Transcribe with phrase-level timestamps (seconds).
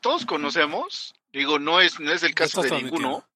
[0.00, 3.26] todos conocemos, digo, no es, no es el caso de ninguno,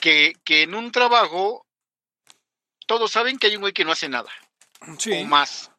[0.00, 1.66] que, que en un trabajo
[2.86, 4.30] todos saben que hay un güey que no hace nada.
[4.98, 5.12] Sí.
[5.12, 5.70] O más.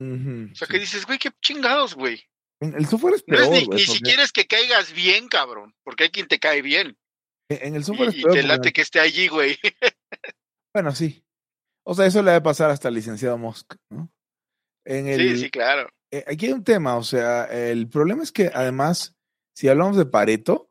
[0.00, 2.22] o sea, que dices, güey, qué chingados, güey.
[2.60, 3.48] El software es peor.
[3.50, 6.96] ni, siquiera es que caigas bien, cabrón, porque hay quien te cae bien.
[7.48, 8.36] En el software y, es peor.
[8.36, 9.58] Y te late que esté allí, güey.
[10.74, 11.24] bueno, sí.
[11.84, 14.10] O sea, eso le debe pasar hasta al licenciado Musk, ¿no?
[14.86, 15.90] En el, sí, sí, claro.
[16.14, 19.16] Eh, aquí hay un tema, o sea, el problema es que además,
[19.52, 20.70] si hablamos de Pareto,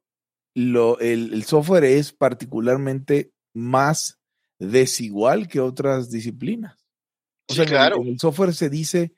[0.55, 4.21] lo, el, el software es particularmente más
[4.57, 6.77] desigual que otras disciplinas.
[7.49, 7.97] O sea, claro.
[7.97, 9.17] en, el, software se dice,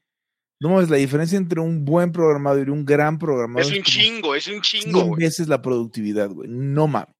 [0.59, 3.71] no es la diferencia entre un buen programador y un gran programador.
[3.71, 5.03] Es un chingo, es un chingo.
[5.03, 6.49] 100 veces la productividad, güey.
[6.49, 7.13] No mames.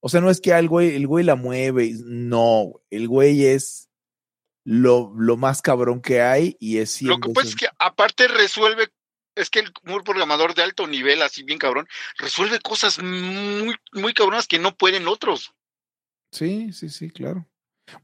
[0.00, 3.90] O sea, no es que el güey, el güey la mueve, no, el güey es
[4.64, 8.88] lo, lo, más cabrón que hay y es Lo que pasa es que aparte resuelve,
[9.34, 14.14] es que el un programador de alto nivel, así bien cabrón, resuelve cosas muy, muy
[14.14, 15.54] cabronas que no pueden otros.
[16.30, 17.46] Sí, sí, sí, claro.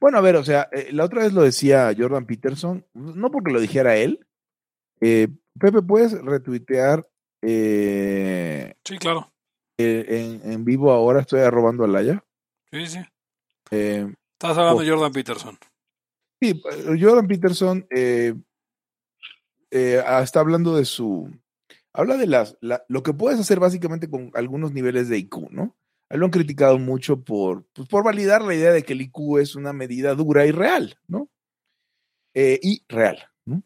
[0.00, 3.52] Bueno, a ver, o sea, eh, la otra vez lo decía Jordan Peterson, no porque
[3.52, 4.26] lo dijera él.
[5.00, 7.08] Eh, Pepe, ¿puedes retuitear?
[7.40, 9.32] Eh, sí, claro.
[9.78, 12.24] en, en, vivo ahora estoy arrobando a Laya.
[12.72, 12.98] Sí, sí.
[13.70, 15.58] Estás hablando de Jordan Peterson.
[16.40, 16.60] Sí,
[17.00, 17.86] Jordan Peterson
[20.04, 21.30] ah, está hablando de su.
[21.92, 25.76] Habla de las, lo que puedes hacer básicamente con algunos niveles de IQ, ¿no?
[26.16, 29.54] lo han criticado mucho por, pues, por validar la idea de que el IQ es
[29.54, 31.28] una medida dura y real, ¿no?
[32.34, 33.62] Eh, y real, ¿no?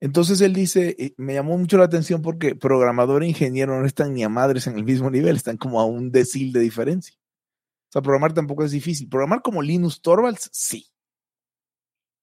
[0.00, 4.12] Entonces él dice, eh, me llamó mucho la atención porque programador e ingeniero no están
[4.12, 7.16] ni a madres en el mismo nivel, están como a un decil de diferencia.
[7.16, 9.08] O sea, programar tampoco es difícil.
[9.08, 10.88] Programar como Linus Torvalds, sí.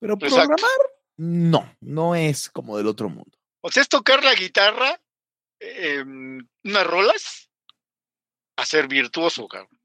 [0.02, 0.60] Pero programar,
[1.16, 3.38] no, no es como del otro mundo.
[3.62, 5.00] O sea, es tocar la guitarra,
[5.60, 7.50] eh, unas rolas,
[8.58, 9.80] a ser virtuoso, cabrón.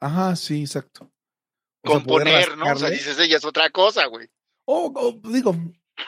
[0.00, 1.12] Ajá, sí, exacto.
[1.84, 2.72] Componer, ¿no?
[2.72, 4.28] O sea, dices, ella es otra cosa, güey.
[4.64, 5.56] O, digo,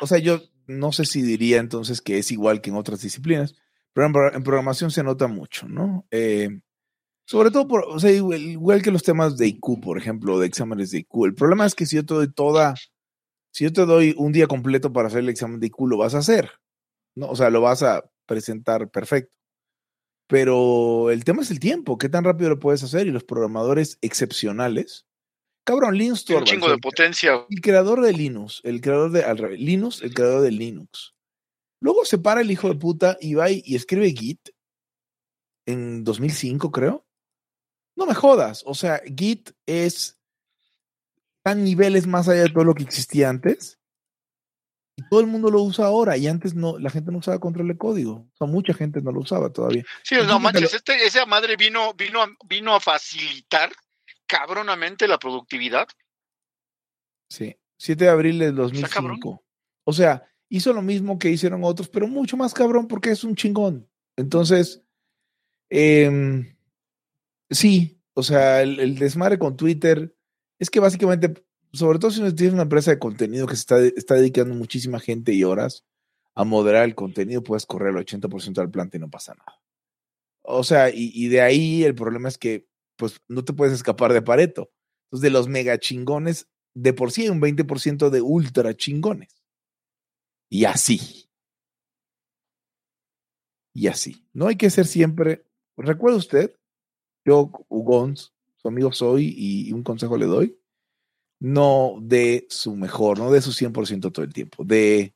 [0.01, 3.57] o sea, yo no sé si diría entonces que es igual que en otras disciplinas,
[3.93, 6.07] pero en, programación se nota mucho, ¿no?
[6.11, 6.61] Eh,
[7.25, 10.91] sobre todo, por, o sea, igual, que los temas de IQ, por ejemplo, de exámenes
[10.91, 11.27] de IQ.
[11.27, 12.75] El problema es que si yo te doy toda,
[13.59, 16.15] si yo te doy un día completo para hacer el examen de IQ, lo vas
[16.15, 16.53] a hacer,
[17.17, 17.29] ¿no?
[17.29, 19.35] O sea, lo vas a presentar perfecto.
[20.29, 23.99] Pero el tema es el tiempo, qué tan rápido lo puedes hacer y los programadores
[24.01, 25.09] excepcionales.
[25.65, 26.53] Cabrón, Linux Torvalds.
[26.53, 27.33] Un chingo de potencia.
[27.51, 31.17] El creador de Linux, el creador de, al revés, Linux, el creador de Linux.
[31.83, 34.51] Luego se para el hijo de puta y va y, escribe Git
[35.67, 37.05] en 2005, creo.
[37.97, 40.18] No me jodas, o sea, Git es
[41.55, 43.79] niveles más allá de todo lo que existía antes
[45.11, 47.79] todo el mundo lo usa ahora y antes no, la gente no usaba control de
[47.79, 48.29] código.
[48.33, 49.85] O sea, mucha gente no lo usaba todavía.
[50.03, 53.71] Sí, no manches, este, esa madre vino, vino, vino a facilitar
[54.27, 55.89] cabronamente la productividad.
[57.31, 59.45] Sí, 7 de abril del 2005.
[59.85, 63.37] O sea, hizo lo mismo que hicieron otros, pero mucho más cabrón porque es un
[63.37, 63.89] chingón.
[64.17, 64.83] Entonces,
[65.71, 66.45] eh,
[67.51, 70.15] sí, o sea, el, el desmadre con Twitter
[70.59, 71.43] es que básicamente
[71.73, 75.33] sobre todo si tienes una empresa de contenido que se está, está dedicando muchísima gente
[75.33, 75.85] y horas
[76.35, 79.61] a moderar el contenido, puedes correr el 80% del planta y no pasa nada.
[80.43, 84.23] O sea, y, de ahí el problema es que pues no te puedes escapar de
[84.23, 84.71] Pareto.
[85.07, 89.43] Entonces, de los mega chingones, de por sí hay un 20% de ultra chingones.
[90.49, 91.29] Y así.
[93.75, 94.27] Y así.
[94.33, 95.45] No hay que ser siempre.
[95.77, 96.57] ¿Recuerda usted?
[97.25, 100.59] Yo, Ugons, su amigo soy y un consejo le doy
[101.41, 105.15] no de su mejor, no de su 100% todo el tiempo, de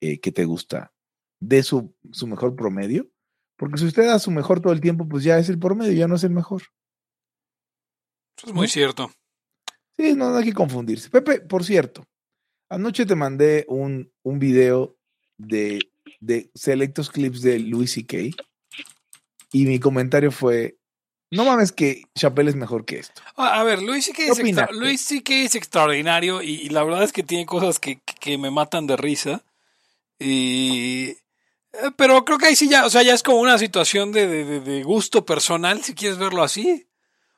[0.00, 0.92] eh, que te gusta,
[1.40, 3.08] de su, su mejor promedio.
[3.56, 6.08] Porque si usted da su mejor todo el tiempo, pues ya es el promedio, ya
[6.08, 6.62] no es el mejor.
[8.36, 9.10] Eso es muy cierto.
[9.96, 11.10] Sí, no, hay que confundirse.
[11.10, 12.06] Pepe, por cierto,
[12.68, 14.96] anoche te mandé un, un video
[15.36, 15.80] de,
[16.20, 18.16] de selectos clips de Louis C.K.
[19.50, 20.77] Y mi comentario fue,
[21.30, 23.20] no mames que Chappelle es mejor que esto.
[23.36, 27.78] A ver, Luis sí que, es, es extraordinario y, la verdad es que tiene cosas
[27.78, 28.00] que,
[28.38, 29.44] me matan de risa.
[30.18, 31.16] Y,
[31.72, 34.82] eh, pero creo que ahí sí ya, o sea, ya es como una situación de,
[34.84, 36.88] gusto personal, si quieres verlo así.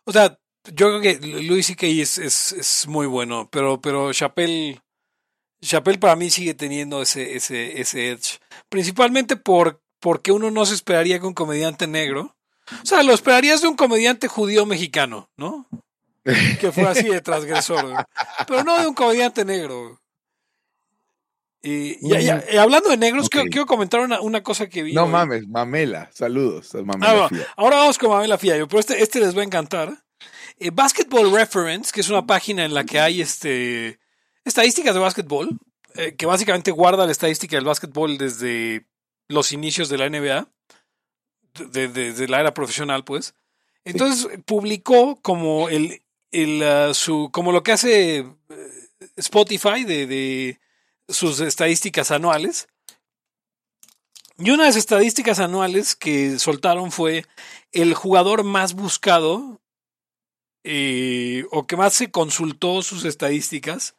[0.05, 0.39] O sea,
[0.73, 1.87] yo creo que Luis C.K.
[1.87, 4.81] Es, es, es, muy bueno, pero, pero Chappelle,
[5.63, 8.39] Chappelle para mí sigue teniendo ese, ese, ese edge.
[8.69, 12.37] Principalmente por, porque uno no se esperaría que un comediante negro
[12.83, 15.69] o sea, lo esperarías de un comediante judío mexicano, ¿no?
[16.61, 18.07] Que fue así de transgresor,
[18.47, 20.01] pero no de un comediante negro.
[21.63, 21.97] Y,
[22.57, 24.95] hablando de negros, quiero, comentar una, cosa que vi.
[24.95, 26.73] No mames, Mamela, saludos.
[26.75, 29.93] Mamela ah, ahora vamos con Mamela Fiallo, pero este, este les va a encantar.
[30.59, 33.99] Eh, Basketball Reference, que es una página en la que hay este,
[34.45, 35.59] estadísticas de básquetbol,
[35.97, 38.87] eh, que básicamente guarda la estadística del básquetbol desde
[39.29, 40.49] los inicios de la NBA,
[41.69, 43.35] desde la era profesional, pues.
[43.85, 48.27] Entonces publicó como el, el uh, su, como lo que hace eh,
[49.17, 50.61] Spotify de,
[51.09, 52.69] sus estadísticas anuales.
[54.39, 57.27] Y una de las estadísticas anuales que soltaron fue
[57.73, 59.61] el jugador más buscado
[60.65, 63.97] eh, o que más se consultó sus estadísticas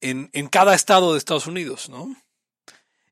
[0.00, 2.14] en, en cada estado de Estados Unidos, ¿no?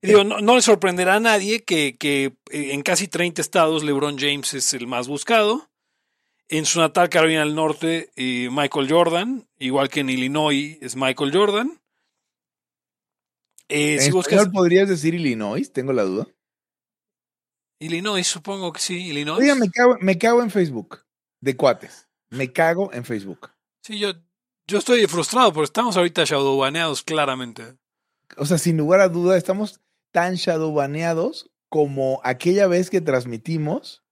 [0.04, 4.52] Digo, no, le sorprenderá a nadie que, que, eh, en casi 30 estados LeBron James
[4.52, 5.70] es el más buscado.
[6.48, 11.32] En su natal Carolina del Norte, eh, Michael Jordan, igual que en Illinois es Michael
[11.32, 11.80] Jordan.
[13.70, 15.72] Eh, ¿En podrías decir Illinois?
[15.72, 16.28] Tengo la duda.
[17.78, 19.40] Illinois, supongo que sí, Illinois.
[19.40, 21.02] Oiga, me cago, me cago en Facebook,
[21.40, 22.08] de cuates.
[22.28, 23.50] Me cago en Facebook.
[23.80, 24.12] Sí, yo,
[24.66, 27.78] yo estoy frustrado porque estamos ahorita shadowbaneados claramente.
[28.36, 29.80] O sea, sin lugar a duda, estamos
[30.14, 34.04] tan shadowbaneados como aquella vez que transmitimos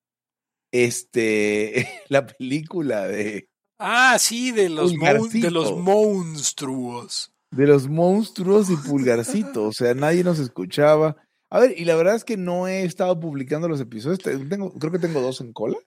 [0.72, 3.48] este la película de
[3.84, 7.32] Ah, sí, de los, de los monstruos.
[7.50, 9.64] De los monstruos y pulgarcito.
[9.64, 11.16] o sea, nadie nos escuchaba.
[11.50, 14.20] A ver, y la verdad es que no he estado publicando los episodios.
[14.20, 15.78] Tengo, creo que tengo dos en cola.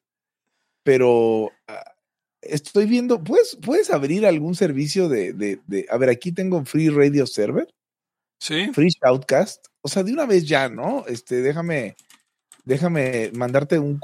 [0.84, 1.94] Pero ah,
[2.42, 3.24] estoy viendo.
[3.24, 5.86] ¿puedes, ¿Puedes abrir algún servicio de, de, de.
[5.90, 7.74] A ver, aquí tengo Free Radio Server.
[8.46, 8.70] Sí.
[8.74, 9.68] Free Shoutcast.
[9.82, 11.04] O sea, de una vez ya, ¿no?
[11.08, 11.96] Este, déjame,
[12.64, 14.00] déjame mandarte un,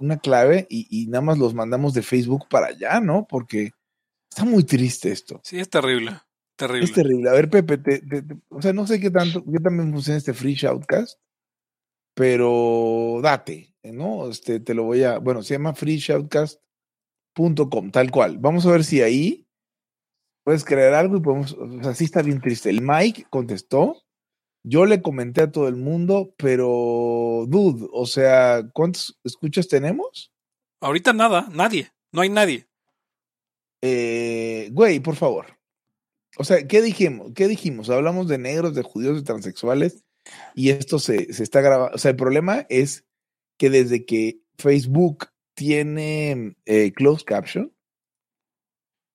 [0.00, 3.26] una clave y, nada más los mandamos de Facebook para allá, ¿no?
[3.28, 3.72] Porque
[4.30, 5.40] está muy triste esto.
[5.42, 6.20] Sí, es terrible.
[6.54, 6.84] Terrible.
[6.84, 7.30] Es terrible.
[7.30, 7.80] A ver, Pepe,
[8.48, 11.18] o sea, no sé qué tanto, qué también funciona este Free Shoutcast,
[12.14, 14.30] pero date, ¿no?
[14.30, 18.38] Este, te lo voy a, bueno, se llama freeshoutcast.com, tal cual.
[18.38, 19.49] Vamos a ver si ahí
[20.44, 22.70] puedes crear algo y podemos, o sea, sí está bien triste.
[22.70, 24.02] El Mike contestó,
[24.62, 30.32] yo le comenté a todo el mundo, pero, dude, o sea, ¿cuántos escuchas tenemos?
[30.80, 32.66] Ahorita nada, nadie, no hay nadie.
[33.82, 35.58] Eh, güey, por favor.
[36.36, 37.32] O sea, ¿qué dijimos?
[37.34, 37.90] ¿Qué dijimos?
[37.90, 40.04] Hablamos de negros, de judíos, de transexuales,
[40.54, 41.94] y esto se, se está grabando.
[41.94, 43.04] O sea, el problema es
[43.58, 47.72] que desde que Facebook tiene eh, closed caption,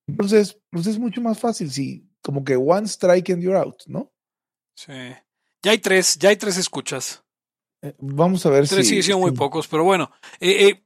[0.07, 4.11] entonces, pues es mucho más fácil, si como que one strike and you're out, ¿no?
[4.75, 4.93] Sí.
[5.63, 7.23] Ya hay tres, ya hay tres escuchas.
[7.81, 8.93] Eh, vamos a ver tres si.
[8.95, 10.11] Tres sí, muy pocos, pero bueno.
[10.39, 10.83] Eh, eh,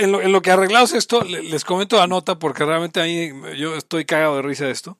[0.00, 3.30] en, lo, en, lo, que arreglados esto, les comento la nota porque realmente a mí
[3.58, 4.98] yo estoy cagado de risa de esto.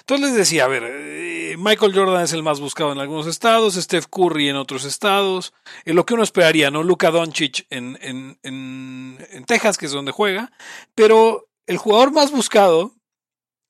[0.00, 4.06] Entonces les decía, a ver, Michael Jordan es el más buscado en algunos estados, Steph
[4.06, 5.52] Curry en otros estados,
[5.84, 6.82] en lo que uno esperaría, ¿no?
[6.82, 10.52] Luka Doncic en, en, en, en Texas, que es donde juega,
[10.94, 12.94] pero el jugador más buscado,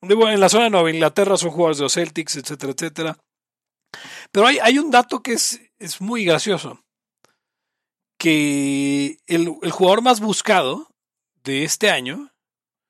[0.02, 3.18] en la zona de Nueva Inglaterra son jugadores de los Celtics, etcétera, etcétera.
[4.30, 6.80] Pero hay, hay un dato que es, es, muy gracioso.
[8.18, 10.88] Que el, el, jugador más buscado
[11.44, 12.30] de este año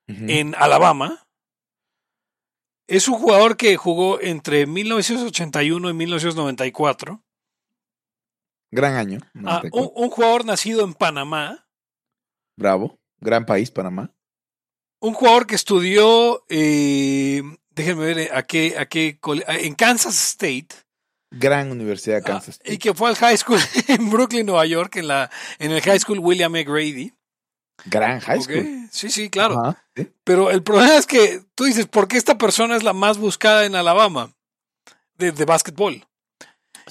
[0.08, 1.25] en Alabama
[2.87, 7.23] es un jugador que jugó entre 1981 y 1994.
[8.70, 9.20] Gran año.
[9.44, 11.67] Ah, un, jugador nacido en Panamá.
[12.56, 12.99] Bravo.
[13.20, 14.16] Gran país, Panamá
[15.00, 20.69] un jugador que estudió, eh, déjenme ver a qué, a qué, en Kansas State.
[21.31, 22.72] Gran universidad de ah, Kansas State.
[22.72, 25.98] y que fue al high school en Brooklyn, Nueva York, en, la, en el high
[25.98, 26.65] school William M.
[26.65, 27.12] Grady.
[27.84, 28.88] Gran high school.
[28.91, 29.76] Sí, sí, claro.
[30.24, 33.67] Pero el problema es que tú dices, ¿por qué esta persona es la más buscada
[33.67, 34.32] en Alabama
[35.19, 36.06] de, de básquetbol?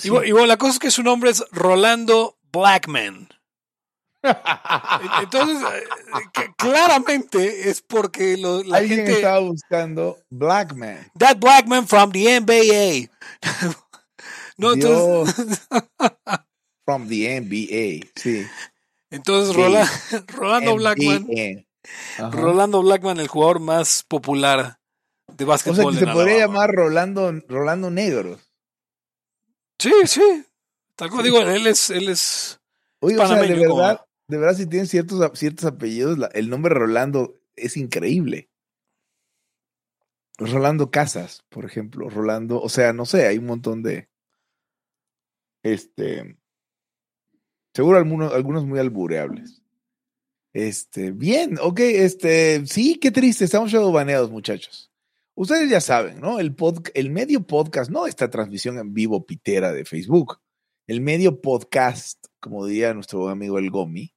[0.04, 3.30] Y, y, bueno, la cosa es que su nombre es Rolando Blackman.
[5.22, 11.12] Entonces, eh, claramente es porque la Alguien gente estaba buscando Black Man.
[11.18, 13.10] That Black Man from the NBA.
[14.58, 15.68] no, entonces...
[16.86, 18.46] from the NBA, sí.
[19.10, 19.56] Entonces,
[20.28, 21.66] Rolando Blackman.
[22.32, 24.80] Rolando Blackman, el jugador más popular
[25.34, 25.86] de básquetbol.
[25.88, 28.40] O sea, que se podría llamar Rolando, Rolando Negro.
[29.80, 30.46] Sí, sí.
[30.96, 32.60] Tal como digo, él es, él es.
[33.00, 37.36] Oye, o sea, de verdad, de verdad, si tienen ciertos, ciertos apellidos, el nombre Rolando
[37.56, 38.50] es increíble.
[40.38, 42.10] Rolando Casas, por ejemplo.
[42.10, 44.10] Rolando, o sea, no sé, hay un montón de.
[45.64, 46.38] Este.
[47.74, 49.62] Seguro algunos, algunos muy albureables.
[50.54, 54.90] Este, bien, ok, este, sí, qué triste, estamos baneados, muchachos.
[55.34, 56.40] Ustedes ya saben, ¿no?
[56.40, 56.56] El,
[56.94, 60.40] el medio podcast, no esta transmisión en vivo pitera de Facebook,
[60.88, 64.15] el medio podcast, como diría nuestro amigo el Gomi,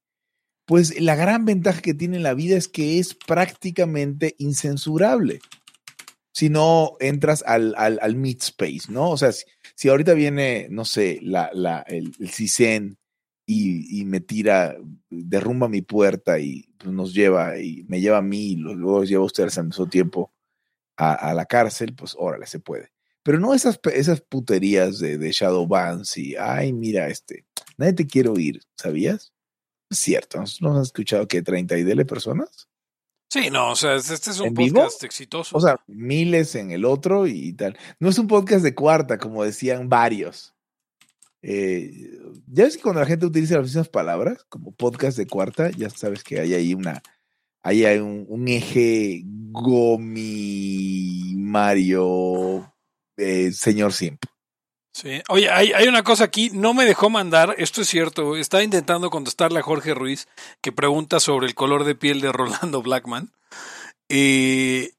[0.68, 5.40] pues la gran ventaja que tiene en la vida es que es prácticamente incensurable.
[6.30, 9.08] Si no entras al, al, al meet space, ¿no?
[9.08, 12.98] O sea, si, ahorita viene, no sé, la, la, el, el
[13.46, 14.76] y, y, me tira,
[15.08, 19.22] derrumba mi puerta y pues, nos lleva, y me lleva a mí, y luego lleva
[19.22, 20.34] a ustedes al mismo tiempo
[20.98, 22.92] a, la cárcel, pues órale, se puede.
[23.22, 27.46] Pero no esas, esas puterías de, de Shadowbans y, ay, mira, este,
[27.78, 29.32] nadie te quiere oír, ¿sabías?
[29.90, 32.68] Cierto, ¿no has escuchado que 30 y dele personas?
[33.30, 35.56] Sí, no, o sea, este es un podcast exitoso.
[35.56, 37.76] O sea, miles en el otro y tal.
[38.00, 40.54] No es un podcast de cuarta, como decían varios.
[41.42, 45.70] Eh, ya ves que cuando la gente utiliza las mismas palabras, como podcast de cuarta,
[45.70, 47.02] ya sabes que hay ahí una,
[47.62, 52.74] ahí hay un, eje Gomi Mario
[53.16, 54.24] eh, señor Simp.
[54.98, 55.22] Sí.
[55.28, 59.10] Oye, hay, hay, una cosa aquí, no me dejó mandar, esto es cierto, estaba intentando
[59.10, 60.26] contestarle a Jorge Ruiz,
[60.60, 63.30] que pregunta sobre el color de piel de Rolando Blackman.
[64.08, 64.90] Eh,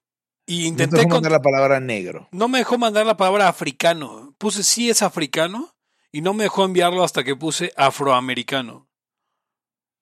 [0.45, 0.95] y intenté.
[0.95, 2.29] No dejó mandar la palabra negro.
[2.31, 4.33] No me dejó mandar la palabra africano.
[4.37, 5.75] Puse sí es africano
[6.13, 8.87] y no me dejó enviarlo hasta que puse afroamericano.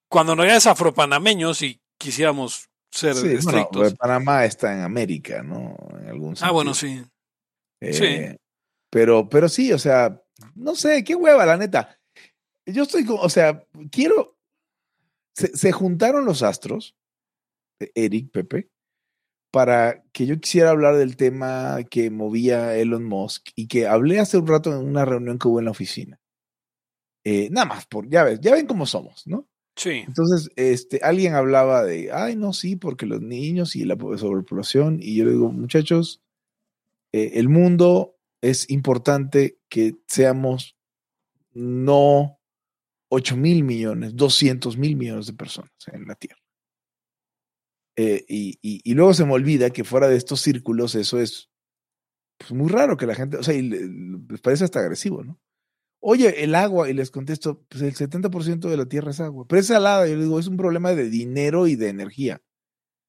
[0.09, 3.95] Cuando no es afropanameño, si quisiéramos ser sí, estrictos.
[3.95, 5.75] Panamá está en América, ¿no?
[5.99, 7.03] En algún Ah, bueno, sí.
[7.81, 8.37] sí.
[8.97, 10.23] Pero, pero sí, o sea,
[10.55, 11.99] no sé, qué hueva, la neta.
[12.65, 14.39] Yo estoy, o sea, quiero.
[15.35, 16.95] Se, juntaron los astros,
[17.79, 18.71] e, Eric, Pepe,
[19.51, 24.39] para que yo quisiera hablar del tema que movía Elon Musk y que hablé hace
[24.39, 26.19] un rato en una reunión que hubo en la oficina.
[27.23, 29.47] Eh, nada más, por, ya ves, ya ven cómo somos, ¿no?
[29.75, 30.05] Sí.
[30.07, 35.17] Entonces, este, alguien hablaba de, ay, no, sí, porque los niños y la sobrepoblación, y
[35.17, 36.23] yo le digo, muchachos,
[37.11, 40.77] eh, el mundo es importante que seamos
[41.51, 42.39] no
[43.09, 46.41] 8 mil millones, 200 mil millones de personas en la Tierra.
[47.95, 51.49] Eh, y, luego se me olvida que fuera de estos círculos eso es
[52.37, 55.39] pues, muy raro que la gente, o sea, les parece hasta agresivo, ¿no?
[55.99, 59.59] Oye, el agua, y les contesto, pues el 70% de la Tierra es agua, pero
[59.59, 62.39] es salada, yo digo, es un problema de dinero y de energía.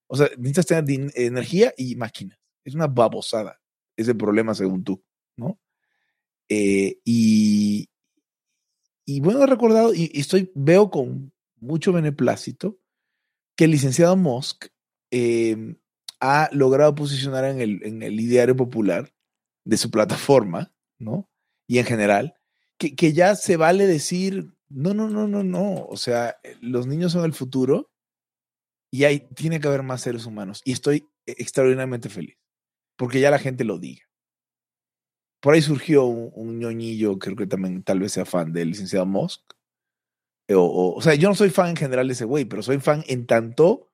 [0.09, 2.39] O sea, necesitas tener energía y máquinas.
[2.65, 3.61] Es una babosada
[3.95, 5.05] ese problema según tú.
[5.39, 5.59] ¿No?
[6.49, 7.89] Eh, y,
[9.07, 12.79] y bueno, he recordado, y, estoy, veo con mucho beneplácito
[13.57, 14.67] que el licenciado Musk
[15.11, 15.77] em,
[16.21, 19.13] ha logrado posicionar en el, en el ideario popular
[19.65, 21.31] de su plataforma, ¿no?
[21.67, 22.35] Y en general,
[22.79, 27.13] que, que, ya se vale decir, no, no, no, no, no, o sea, los niños
[27.13, 27.91] son el futuro
[28.91, 30.63] y hay, tiene que haber más seres humanos.
[30.65, 32.39] Y estoy extraordinariamente feliz,
[32.97, 34.08] porque ya la gente lo diga.
[35.41, 39.43] Por ahí surgió un, ñoñillo, creo que también tal vez sea fan del licenciado Musk.
[40.49, 42.79] Eh, o, o, sea, yo no soy fan en general de ese güey, pero soy
[42.81, 43.89] fan en tanto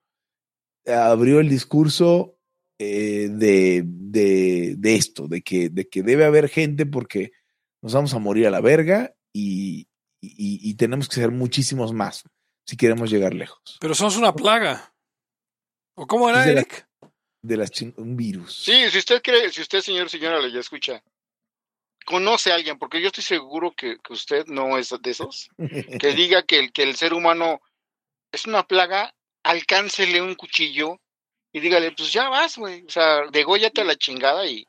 [0.87, 2.37] abrió el discurso
[2.77, 7.31] eh, de, de, esto, de que, de que debe haber gente porque
[7.81, 9.87] nos vamos a morir a la verga y,
[10.21, 12.23] y, tenemos que ser muchísimos más
[12.65, 13.77] si queremos llegar lejos.
[13.79, 14.93] Pero somos una plaga.
[15.95, 16.87] ¿O cómo era, Eric?
[17.41, 18.63] de las un virus.
[18.63, 21.03] Sí, si usted cree, si usted, señor, señora, le ya escucha
[22.05, 25.49] conoce a alguien, porque yo estoy seguro que, usted no es de esos,
[25.99, 27.61] que diga que el, que el ser humano
[28.31, 30.99] es una plaga, alcáncele un cuchillo
[31.51, 34.67] y dígale, pues ya vas, güey, o sea, dególlate a la chingada y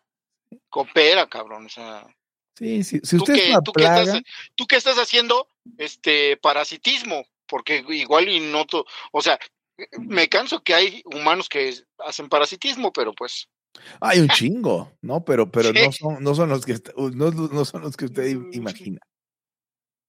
[0.69, 2.07] coopera, cabrón, o sea.
[2.57, 4.03] Sí, sí, si usted es una tú plaga...
[4.03, 4.23] estás,
[4.55, 8.65] tú qué estás haciendo, este, parasitismo, porque igual y no,
[9.13, 9.39] o sea,
[9.99, 13.49] me canso que hay humanos que hacen parasitismo, pero pues
[14.01, 15.25] hay un chingo, ¿no?
[15.25, 19.01] Pero, pero no, son, no, son los que, no, no son los que usted imagina.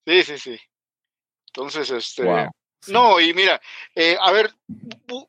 [0.05, 0.57] Sí, sí, sí.
[1.47, 2.49] Entonces, este.
[2.87, 3.59] No, y mira,
[3.95, 4.53] eh, a ver,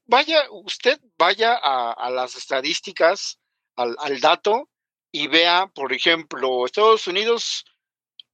[0.07, 3.39] vaya, usted vaya a, las estadísticas,
[3.77, 4.69] al, al, dato,
[5.11, 7.65] y vea, por ejemplo, Estados Unidos,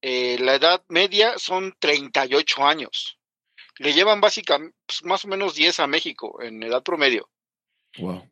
[0.02, 3.18] eh, la edad media son 38 años.
[3.78, 7.30] Le llevan básicamente pues, más o menos 10 a México en edad promedio.
[7.98, 8.28] Wow.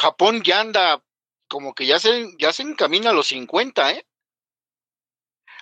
[0.00, 1.04] Japón ya anda
[1.46, 4.06] como que ya se, ya se encamina a los 50, ¿eh?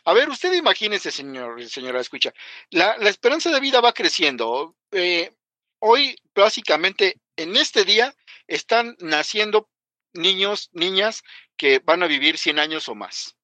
[0.05, 2.33] A ver, usted imagínese, señor, señora, escucha,
[2.71, 4.77] la, la esperanza de vida va creciendo.
[4.93, 5.35] Eh,
[5.81, 8.15] hoy, básicamente, en este día,
[8.47, 9.69] están naciendo
[10.15, 11.25] niños, niñas
[11.57, 13.37] que van a vivir 100 años o más.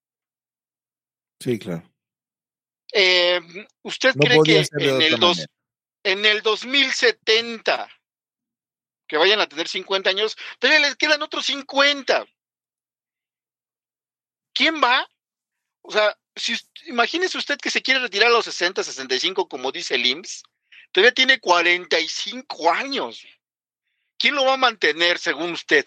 [1.41, 1.83] Sí, claro.
[2.93, 3.41] Eh,
[3.83, 5.45] ¿Usted cree que en el, dos,
[6.05, 7.89] en el 2070
[9.07, 12.27] que vayan a tener 50 años, todavía les quedan otros 50.
[14.53, 15.09] ¿Quién va?
[15.83, 16.55] O sea, si,
[16.87, 20.43] imagínese usted que se quiere retirar a los 60, 65, como dice el IMSS,
[20.93, 23.27] todavía tiene 45 años.
[24.19, 25.85] ¿Quién lo va a mantener según usted?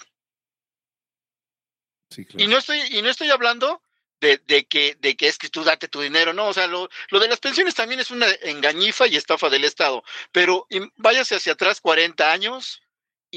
[2.38, 3.82] Y no estoy, y no estoy hablando
[4.20, 7.20] de, que, de que es que tú date tu dinero, no, o sea, lo, lo,
[7.20, 11.82] de las pensiones también es una engañifa y estafa del Estado, pero váyase hacia atrás
[11.82, 12.82] 40 años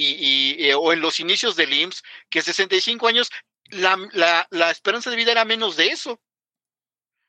[0.04, 3.30] y, y, o en los inicios del IMSS, que 65 años,
[3.70, 6.20] la, la, la esperanza de vida era menos de eso.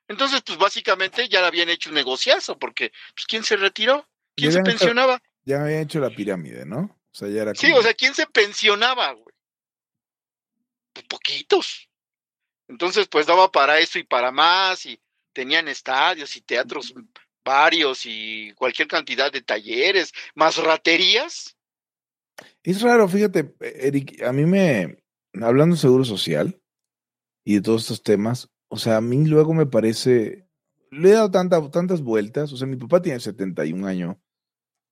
[0.07, 4.07] Entonces, pues básicamente ya habían hecho un negociazo, porque pues, ¿quién se retiró?
[4.35, 5.21] ¿Quién se pensionaba?
[5.43, 6.79] ya habían hecho la pirámide, ¿no?
[6.79, 9.35] O sea, ya era Sí, o sea, ¿quién se pensionaba, güey?
[10.93, 11.89] Pues poquitos.
[12.67, 14.99] Entonces, pues daba para eso y para más, y
[15.33, 16.93] tenían estadios y teatros
[17.43, 21.57] varios y cualquier cantidad de talleres, más raterías.
[22.63, 25.03] Es raro, fíjate, Eric, a mí me,
[25.41, 26.61] hablando de seguro social
[27.45, 30.47] y de todos estos temas, o sea, a mí luego me parece,
[30.91, 34.17] le he dado tantas vueltas, o sea, mi papá tiene 71 años,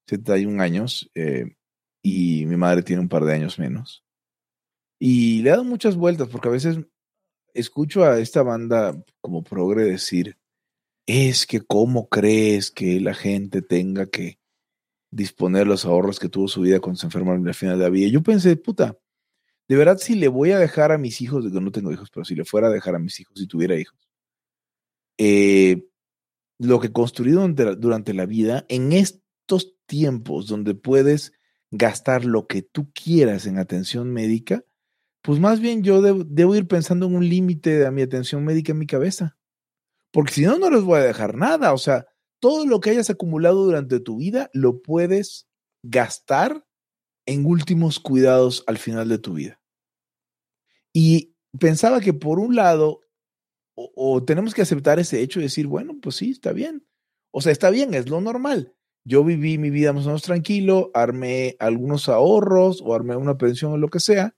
[0.08, 1.56] 71 años, eh,
[2.03, 4.03] y mi madre tiene un par de años menos.
[5.00, 6.79] Y le he dado muchas vueltas porque a veces
[7.53, 10.38] escucho a esta banda como progre decir,
[11.06, 14.39] es que cómo crees que la gente tenga que
[15.12, 17.89] disponer los ahorros que tuvo su vida cuando se enfermó en la final de la
[17.89, 18.10] vida.
[18.10, 18.98] Yo pensé, puta,
[19.68, 22.25] de verdad si le voy a dejar a mis hijos, que no tengo hijos, pero
[22.25, 24.10] si le fuera a dejar a mis hijos, si tuviera hijos,
[25.18, 25.88] eh,
[26.60, 31.34] lo que he construido durante, durante la vida, en estos tiempos donde puedes
[31.72, 34.63] gastar lo que tú quieras en atención médica,
[35.22, 38.80] pues más bien yo debo, ir pensando en un límite de mi atención médica en
[38.80, 39.38] mi cabeza.
[40.12, 41.74] Porque si no, no les voy a dejar nada.
[41.74, 42.08] O sea,
[42.39, 45.48] todo lo que hayas acumulado durante tu vida lo puedes
[45.84, 46.65] gastar
[47.25, 49.62] en últimos cuidados al final de tu vida.
[50.93, 53.01] Y pensaba que por un lado,
[53.75, 56.86] o, tenemos que aceptar ese hecho y decir, bueno, pues sí, está bien.
[57.31, 58.74] O sea, está bien, es lo normal.
[59.05, 63.72] Yo viví mi vida más o menos tranquilo, armé algunos ahorros o armé una pensión
[63.72, 64.35] o lo que sea,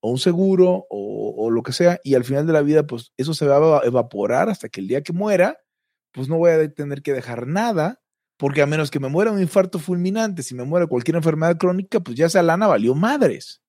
[0.00, 3.34] o un seguro o, lo que sea, y al final de la vida, pues eso
[3.34, 5.58] se va a evaporar hasta que el día que muera,
[6.12, 8.00] pues no voy a tener que dejar nada,
[8.36, 12.00] porque a menos que me muera un infarto fulminante, si me muere cualquier enfermedad crónica,
[12.00, 13.62] pues ya esa lana valió madres.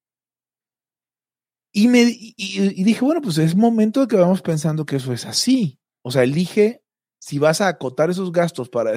[1.72, 5.26] Y, me, y, dije, bueno, pues es momento de que vamos pensando que eso es
[5.26, 5.80] así.
[6.04, 6.84] O sea, elige
[7.20, 8.92] si vas a acotar esos gastos para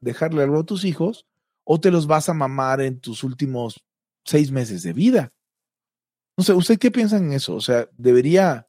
[0.00, 1.26] dejarle algo a tus hijos
[1.64, 3.84] o te los vas a mamar en tus últimos
[4.24, 5.32] seis meses de vida.
[6.36, 7.54] No sé, ¿usted qué piensa en eso?
[7.54, 8.68] O sea, debería,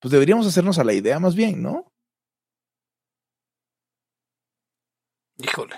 [0.00, 1.87] pues deberíamos hacernos a la idea más bien, ¿no?
[5.38, 5.76] Híjole.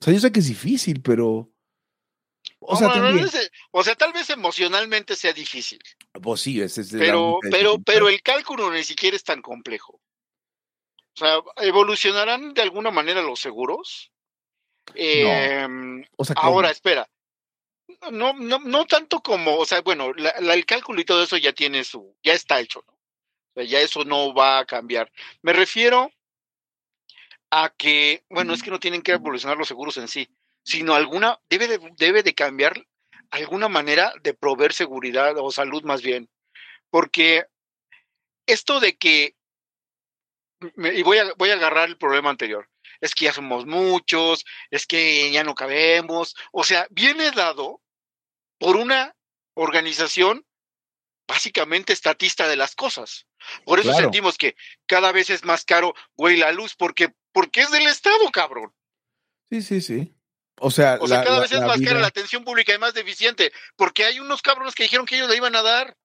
[0.00, 1.48] O sea, yo sé que es difícil, pero.
[2.58, 2.88] O, sea,
[3.70, 5.80] o sea, tal vez emocionalmente sea difícil.
[6.12, 10.00] Pues sí, ese es pero, pero, pero el cálculo ni siquiera es tan complejo.
[11.14, 14.10] O sea, ¿evolucionarán de alguna manera los seguros?
[14.94, 16.04] Em,
[16.36, 17.08] ahora, espera,
[18.10, 21.84] no, no, no tanto como, o sea, bueno, el cálculo y todo eso ya tiene
[21.84, 22.92] su, ya está hecho, ¿no?
[22.92, 25.12] O sea, ya eso no va a cambiar.
[25.42, 26.10] Me refiero
[27.54, 30.26] a que, bueno, es que no tienen que evolucionar los seguros en sí,
[30.64, 32.86] sino alguna, debe de, debe de cambiar
[33.30, 36.30] alguna manera de proveer seguridad o salud más bien.
[36.88, 37.44] Porque
[38.46, 39.36] esto de que,
[40.76, 42.70] y voy a, voy a agarrar el problema anterior,
[43.02, 47.82] es que ya somos muchos, es que ya no cabemos, o sea, viene dado
[48.58, 49.14] por una
[49.54, 50.46] organización
[51.28, 53.26] básicamente estatista de las cosas.
[53.66, 57.70] Por eso sentimos que cada vez es más caro, güey, la luz, porque, porque es
[57.70, 58.72] del Estado, cabrón.
[59.50, 60.14] Sí, sí, sí.
[60.60, 63.52] O sea, o sea cada vez es más cara la atención pública y más deficiente,
[63.76, 65.96] porque hay unos cabrones que dijeron que ellos la iban a dar.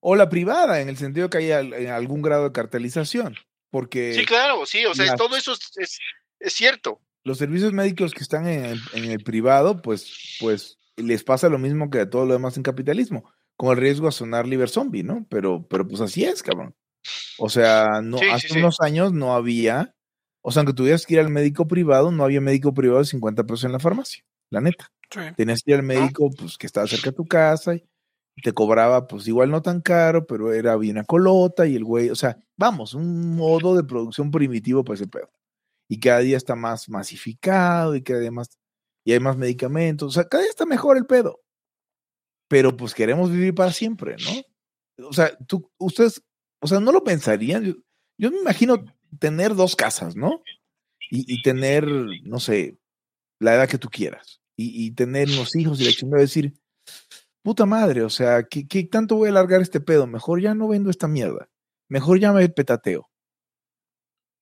[0.00, 3.36] O la privada, en el sentido que hay algún grado de cartelización.
[3.70, 5.98] Porque sí, claro, sí, o sea, todo eso es,
[6.38, 7.00] es, cierto.
[7.24, 11.90] Los servicios médicos que están en, en el privado, pues, pues les pasa lo mismo
[11.90, 15.26] que a todo lo demás en capitalismo, con el riesgo a sonar liver zombie, ¿no?
[15.28, 16.74] Pero, pero pues así es, cabrón.
[17.38, 19.94] O sea, no, hace unos años no había,
[20.46, 23.44] o sea, aunque tuvieras que ir al médico privado, no había médico privado de 50
[23.44, 24.92] pesos en la farmacia, la neta.
[25.36, 27.82] Tenías que ir al médico, pues, que estaba cerca de tu casa y
[28.42, 32.10] te cobraba, pues, igual no tan caro, pero era bien a colota y el güey,
[32.10, 35.30] o sea, vamos, un modo de producción primitivo para ese pedo.
[35.88, 38.48] Y cada día está más masificado y cada día más
[39.04, 40.08] y hay más medicamentos.
[40.08, 41.40] O sea, cada día está mejor el pedo.
[42.48, 45.08] Pero pues queremos vivir para siempre, ¿no?
[45.08, 46.22] O sea, tú, ustedes,
[46.60, 47.64] o sea, no lo pensarían.
[48.18, 48.84] Yo, me imagino
[49.18, 50.42] tener dos casas, ¿no?
[51.10, 51.86] Y, tener,
[52.24, 52.78] no sé,
[53.38, 54.40] la edad que tú quieras.
[54.56, 56.54] y, tener unos hijos y la chingada decir,
[57.42, 60.08] puta madre, o sea, ¿qué, ¿qué, tanto voy a alargar este pedo?
[60.08, 61.48] Mejor ya no vendo esta mierda.
[61.88, 63.08] Mejor ya me petateo.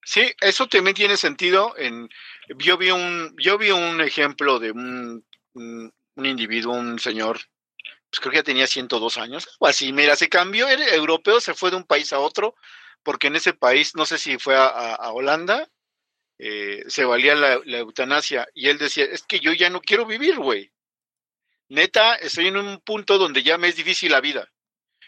[0.04, 1.74] Sí, eso también tiene sentido.
[1.76, 2.08] En,
[2.58, 7.40] yo vi un, yo vi un ejemplo de un, un, individuo, un señor,
[8.10, 11.54] pues creo que ya tenía 102 años, o así, mira, se cambió, el europeo se
[11.54, 12.54] fue de un país a otro,
[13.04, 15.70] porque en ese país, no sé si fue a, Holanda,
[16.38, 20.38] eh, se valía la, eutanasia, y él decía, es que yo ya no quiero vivir,
[20.38, 20.72] güey.
[21.68, 24.50] Neta, estoy en un punto donde ya me es difícil la vida.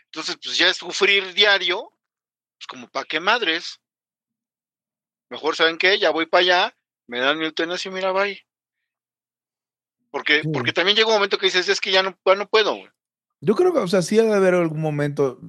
[0.05, 1.91] Entonces, pues ya es sufrir diario,
[2.59, 3.81] pues como para qué madres
[5.29, 8.41] mejor saben qué, ya voy para allá, me dan mi eutanasia y mira, bye.
[10.11, 12.79] Porque, porque también llega un momento que dices, es que ya no, no puedo.
[13.41, 15.41] Yo creo que, o sea, sí ha de haber algún momento,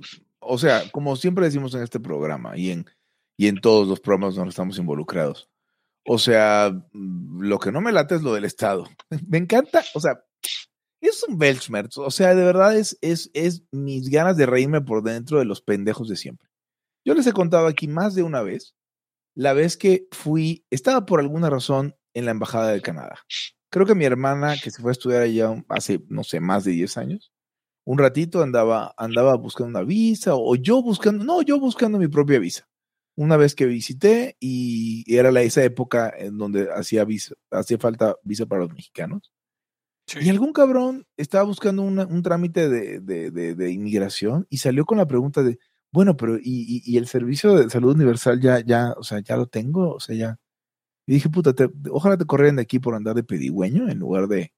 [0.47, 2.85] o sea, como siempre decimos en este programa y en,
[3.37, 5.49] y en todos los programas donde estamos involucrados.
[6.05, 8.85] O sea, lo que no me late es lo del Estado.
[9.27, 10.23] Me encanta, o sea,
[11.01, 11.97] es un Belchmerz.
[11.97, 15.61] O sea, de verdad es, es, es mis ganas de reírme por dentro de los
[15.61, 16.49] pendejos de siempre.
[17.05, 18.77] Yo les he contado aquí más de una vez
[19.37, 23.19] la vez que fui, estaba por alguna razón en la Embajada de Canadá.
[23.69, 26.71] Creo que mi hermana, que se fue a estudiar allá hace, no sé, más de
[26.71, 27.31] 10 años,
[27.87, 32.37] un ratito andaba, andaba buscando una visa, o yo buscando, no, yo buscando mi propia
[32.37, 32.67] visa.
[33.15, 38.17] Una vez que visité y era la, esa época en donde hacía, visa, hacía falta
[38.23, 39.31] visa para los mexicanos.
[40.19, 45.41] Y algún cabrón estaba buscando un trámite de, de inmigración y salió con la pregunta
[45.41, 45.57] de,
[45.93, 49.47] bueno, pero y, y, el servicio de salud universal ya, ya, o sea, ya lo
[49.47, 50.39] tengo, o sea, ya.
[51.07, 51.53] Y dije, puta,
[51.89, 54.51] ojalá te corrieran de aquí por andar de pedigüeño en lugar de,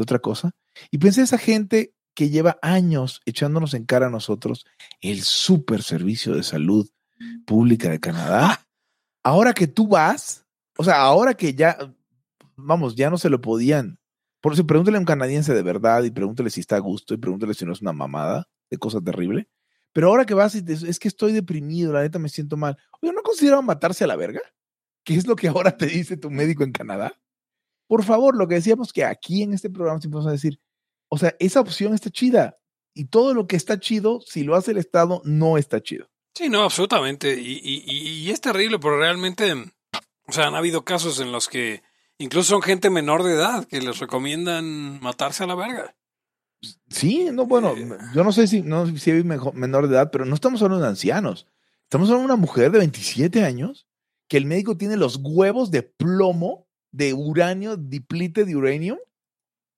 [0.00, 0.52] otra cosa.
[0.90, 4.66] Y pensé esa gente que lleva años echándonos en cara a nosotros
[5.00, 6.88] el super servicio de salud
[7.46, 8.66] pública de Canadá.
[9.22, 10.46] Ahora que tú vas,
[10.76, 11.78] o sea, ahora que ya,
[12.56, 13.98] vamos, ya no se lo podían.
[14.40, 17.18] Por eso, pregúntale a un canadiense de verdad y pregúntale si está a gusto y
[17.18, 19.48] pregúntale si no es una mamada de cosa terrible.
[19.92, 22.78] Pero ahora que vas y te, es que estoy deprimido, la neta me siento mal.
[23.00, 24.40] Oye, ¿no consideraron matarse a la verga?
[25.04, 27.12] ¿Qué es lo que ahora te dice tu médico en Canadá?
[27.86, 30.60] Por favor, lo que decíamos que aquí en este programa siempre vamos a decir,
[31.10, 32.56] o sea, esa opción está chida.
[32.94, 36.08] Y todo lo que está chido, si lo hace el Estado, no está chido.
[36.34, 37.38] Sí, no, absolutamente.
[37.38, 41.82] Y, y, y es terrible, pero realmente, o sea, han habido casos en los que
[42.18, 45.94] incluso son gente menor de edad que les recomiendan matarse a la verga.
[46.88, 47.74] Sí, no, bueno,
[48.14, 50.90] yo no sé si, no, si hay menor de edad, pero no estamos hablando de
[50.90, 51.46] ancianos.
[51.84, 53.86] Estamos hablando de una mujer de 27 años
[54.28, 59.00] que el médico tiene los huevos de plomo, de uranio, diplite de uranio,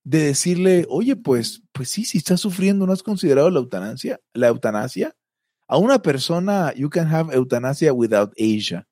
[0.05, 4.21] de decirle, oye, pues, pues sí, si estás sufriendo, ¿no has considerado la eutanasia?
[4.33, 5.15] La eutanasia.
[5.69, 8.87] A una persona, you can have euthanasia without Asia.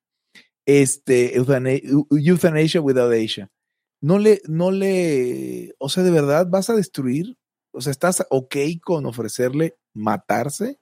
[0.66, 3.50] Este, euthanasia without Asia.
[4.00, 7.36] No le, no le, o sea, de verdad vas a destruir
[7.72, 10.80] o sea, ¿estás ok con ofrecerle matarse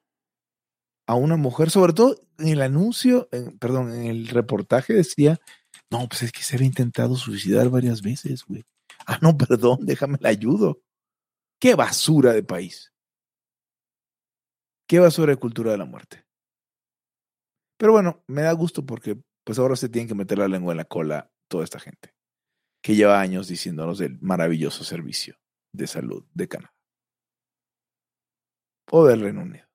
[1.07, 1.71] a una mujer?
[1.71, 5.39] Sobre todo en el anuncio, perdón, en el reportaje decía,
[5.91, 8.65] no, pues es que se había intentado suicidar varias veces, güey.
[9.09, 10.83] Ah, no, perdón, déjame la ayudo.
[11.59, 12.93] Qué basura de país.
[14.87, 16.27] Qué basura de cultura de la muerte.
[17.79, 20.77] Pero bueno, me da gusto porque pues ahora se tiene que meter la lengua en
[20.77, 22.15] la cola toda esta gente
[22.83, 25.37] que lleva años diciéndonos del maravilloso servicio
[25.73, 26.75] de salud de Canadá
[28.91, 29.68] o del Reino Unido.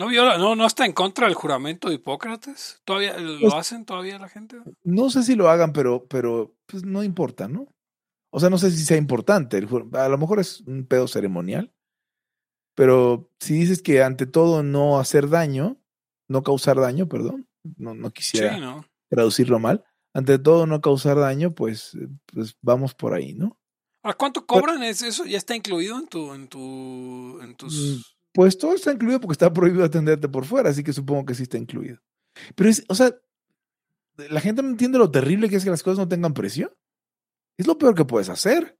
[0.00, 2.80] ¿No, viola, no, ¿No está en contra del juramento de Hipócrates?
[2.86, 4.56] ¿Todavía lo pues hacen todavía la gente?
[4.82, 7.68] No sé si lo hagan, pero, pero pues no importa, ¿no?
[8.32, 9.58] O sea, no sé si sea importante.
[9.92, 11.74] A lo mejor es un pedo ceremonial.
[12.74, 15.76] Pero si dices que ante todo no hacer daño,
[16.28, 19.84] no causar daño, perdón, no, no quisiera traducirlo mal.
[20.14, 23.60] Ante todo no causar daño, pues, pues vamos por ahí, ¿no?
[24.02, 24.82] ¿A cuánto cobran?
[24.82, 28.16] ¿Eso ya está incluido en tu, en tu, en tus?
[28.32, 31.42] Pues todo está incluido porque está prohibido atenderte por fuera, así que supongo que sí
[31.42, 31.98] está incluido.
[32.54, 33.14] Pero es, o sea,
[34.16, 36.76] la gente no entiende lo terrible que es que las cosas no tengan precio.
[37.58, 38.78] Es lo peor que puedes hacer.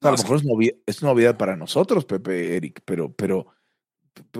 [0.00, 3.46] a lo mejor es, novedad, es novedad para nosotros, Pepe, Eric, pero, pero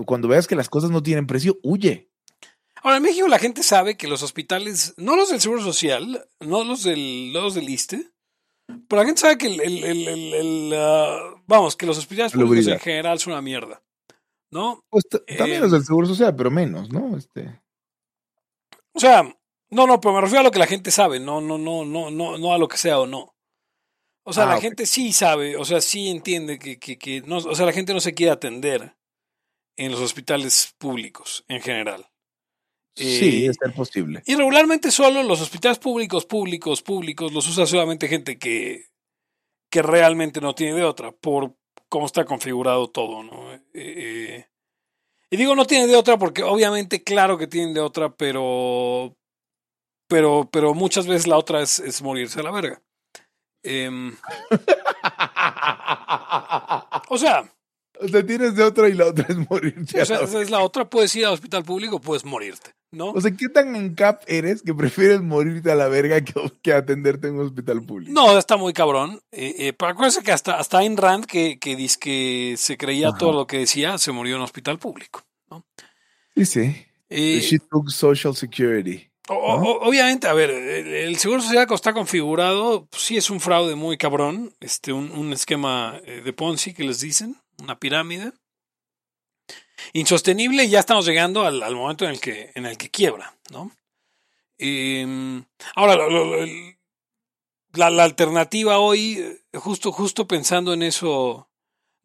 [0.05, 2.11] cuando veas que las cosas no tienen precio, huye.
[2.83, 6.63] Ahora, en México la gente sabe que los hospitales, no los del Seguro Social, no
[6.63, 8.11] los del, los del ISTE,
[8.87, 13.33] pero la gente sabe que el, ah, vamos, que los hospitales públicos en general son
[13.33, 13.81] una mierda.
[14.51, 14.83] ¿No?
[14.89, 15.03] Pues
[15.37, 17.17] también los del Seguro Social, pero menos, ¿no?
[17.17, 17.61] Este.
[18.93, 19.23] O sea,
[19.69, 22.09] no, no, pero me refiero a lo que la gente sabe, no, no, no, no,
[22.09, 23.35] no, no a lo que sea o no.
[24.23, 27.37] O sea, la ah, gente sí sabe, o sea, sí entiende que, que, que no,
[27.37, 28.95] o sea, la gente no se quiere atender
[29.77, 32.07] en los hospitales públicos en general.
[32.95, 34.23] Sí, es posible.
[34.25, 38.85] Y regularmente solo los hospitales públicos, públicos, públicos, los usa solamente gente que,
[39.75, 41.53] que realmente no tiene de otra, por
[41.89, 43.51] cómo está configurado todo, ¿no?
[43.53, 44.47] Eh, eh,
[45.29, 49.17] y digo no tiene de otra porque obviamente claro que tienen de otra, pero
[50.07, 52.81] pero, pero muchas veces la otra es, es morirse a la verga.
[53.63, 54.15] Em,
[57.09, 57.53] o sea,
[57.99, 60.01] o sea, tienes de otra y la otra es morirte.
[60.01, 60.89] O sea, es la otra.
[60.89, 63.11] Puedes ir al hospital público, puedes morirte, ¿no?
[63.11, 66.21] O sea, ¿qué tan en cap eres que prefieres morirte a la verga
[66.61, 68.11] que, atenderte en un hospital público?
[68.13, 69.21] No, está muy cabrón.
[69.31, 73.11] Eh, eh, pero acuérdense que hasta, hasta Ayn Rand, que, que dice que se creía
[73.11, 75.65] todo lo que decía, se murió en un hospital público, ¿no?
[76.35, 76.75] Sí, sí.
[77.09, 79.09] Eh, She took Social Security.
[79.27, 84.53] obviamente, a ver, el, Seguro Social está configurado, pues sí es un fraude muy cabrón,
[84.59, 88.33] este, un, un esquema de Ponzi que les dicen, una pirámide.
[89.93, 93.71] Insostenible, ya estamos llegando al, momento en el que, en el que quiebra, ¿no?
[94.57, 95.43] Em,
[95.75, 95.97] ahora,
[97.73, 101.49] la, alternativa hoy, justo, justo pensando en eso,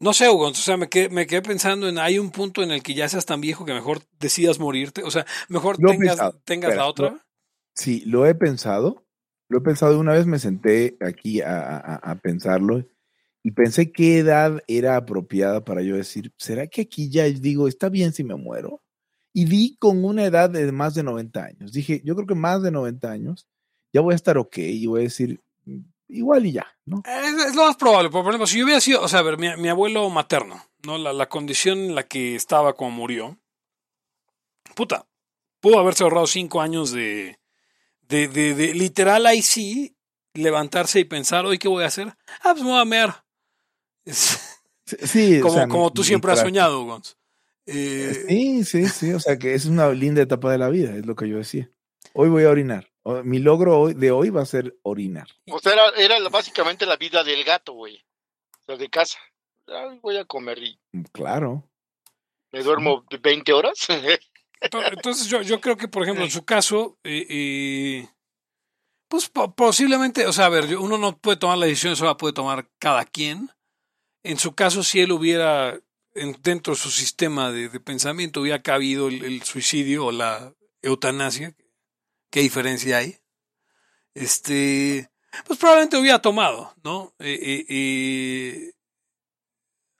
[0.00, 2.72] no sé, Hugo, o sea, me quedé, me quedé, pensando en, hay un punto en
[2.72, 6.74] el que ya seas tan viejo que mejor decidas morirte, o sea, mejor tengas, tengas
[6.74, 7.24] la otra.
[7.74, 9.04] sí, lo he pensado,
[9.48, 12.84] lo he pensado, una vez me senté aquí a, a pensarlo
[13.42, 17.88] y pensé qué edad era apropiada para yo decir, ¿será que aquí ya digo, está
[17.88, 18.82] bien si me muero?
[19.32, 21.72] Y di con una edad de más de 90 años.
[21.72, 23.46] Dije, yo creo que más de 90 años
[23.92, 25.40] ya voy a estar ok y voy a decir,
[26.08, 27.02] igual y ya, ¿no?
[27.04, 28.10] Es, lo más probable.
[28.10, 30.98] Por ejemplo, si yo hubiera sido, o sea, a ver, mi, abuelo materno, ¿no?
[30.98, 33.38] La, la, condición en la que estaba como murió,
[34.74, 35.06] puta,
[35.60, 37.38] pudo haberse ahorrado cinco años de,
[38.02, 39.96] de, de, de literal ahí sí,
[40.34, 42.08] levantarse y pensar, hoy, ¿qué voy a hacer?
[42.42, 43.24] Ah, pues me voy a mear.
[44.06, 47.16] Sí, como, como tú siempre has soñado, Gonz.
[47.66, 51.06] Eh, sí, sí, sí, o sea que es una linda etapa de la vida, es
[51.06, 51.70] lo que yo decía.
[52.12, 52.90] Hoy voy a orinar.
[53.24, 55.28] Mi logro de hoy va a ser orinar.
[55.50, 58.04] O sea, era, básicamente la vida del gato, güey.
[58.66, 59.18] O de casa.
[60.02, 60.78] voy a comer y...
[60.92, 61.64] Mm, claro.
[62.52, 63.86] Me duermo 20 horas.
[64.60, 68.06] Entonces yo, yo creo que, por ejemplo, en su caso, eh,
[69.08, 72.34] pues posiblemente, o sea, a ver, uno no puede tomar la decisión, eso la puede
[72.34, 73.50] tomar cada quien.
[74.22, 75.78] En su caso, si él hubiera,
[76.42, 81.54] dentro de su sistema de, pensamiento, hubiera cabido el, suicidio o la eutanasia,
[82.30, 83.18] ¿qué diferencia hay?
[84.14, 85.10] Este,
[85.46, 87.14] pues probablemente hubiera tomado, ¿no?
[87.18, 88.72] Eh, eh, eh,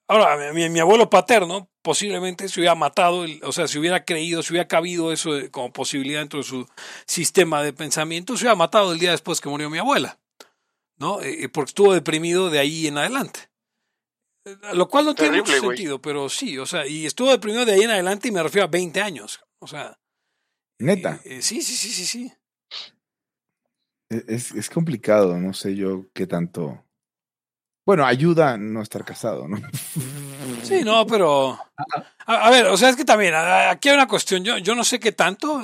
[0.06, 4.68] ahora, mi, abuelo paterno posiblemente se hubiera matado, o sea, si hubiera creído, si hubiera
[4.68, 6.68] cabido eso como posibilidad dentro de su
[7.06, 10.18] sistema de pensamiento, se hubiera matado el día después que murió mi abuela,
[10.98, 11.20] ¿no?
[11.54, 13.49] Porque estuvo deprimido de ahí en adelante.
[14.44, 17.72] Eh, lo cual no tiene mucho sentido, pero sí, o sea, y estuvo deprimido de
[17.72, 19.98] ahí en adelante y me refiero a 20 años, o sea.
[20.78, 21.20] Neta.
[21.22, 22.32] sí, sí, sí, sí, sí.
[24.08, 26.84] E, es, es complicado, no sé yo qué tanto
[27.90, 29.56] bueno, ayuda a no estar casado, ¿no?
[30.62, 31.58] Sí, no, pero.
[32.26, 34.44] A, ver, o sea, es que también, aquí hay una cuestión.
[34.44, 35.62] Yo, yo no sé qué tanto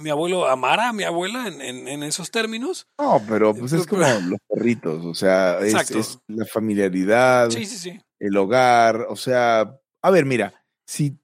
[0.00, 2.86] mi abuelo amara a mi abuela en, esos términos.
[2.98, 8.00] No, pero pues es como los perritos, o sea, es, la familiaridad, sí, sí, sí.
[8.18, 11.18] el hogar, o sea, a ver, mira, si,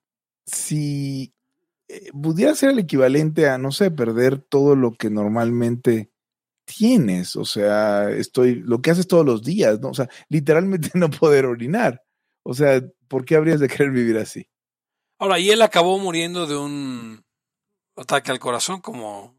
[0.45, 1.33] si
[1.87, 6.11] eh, pudiera ser el equivalente a, no sé, perder todo lo que normalmente
[6.65, 9.89] tienes, o sea, estoy, lo que haces todos los días, ¿no?
[9.89, 12.02] O sea, literalmente no poder orinar.
[12.43, 14.47] O sea, ¿por qué habrías de querer vivir así?
[15.17, 17.23] Ahora, y él acabó muriendo de un
[17.95, 19.37] ataque al corazón como,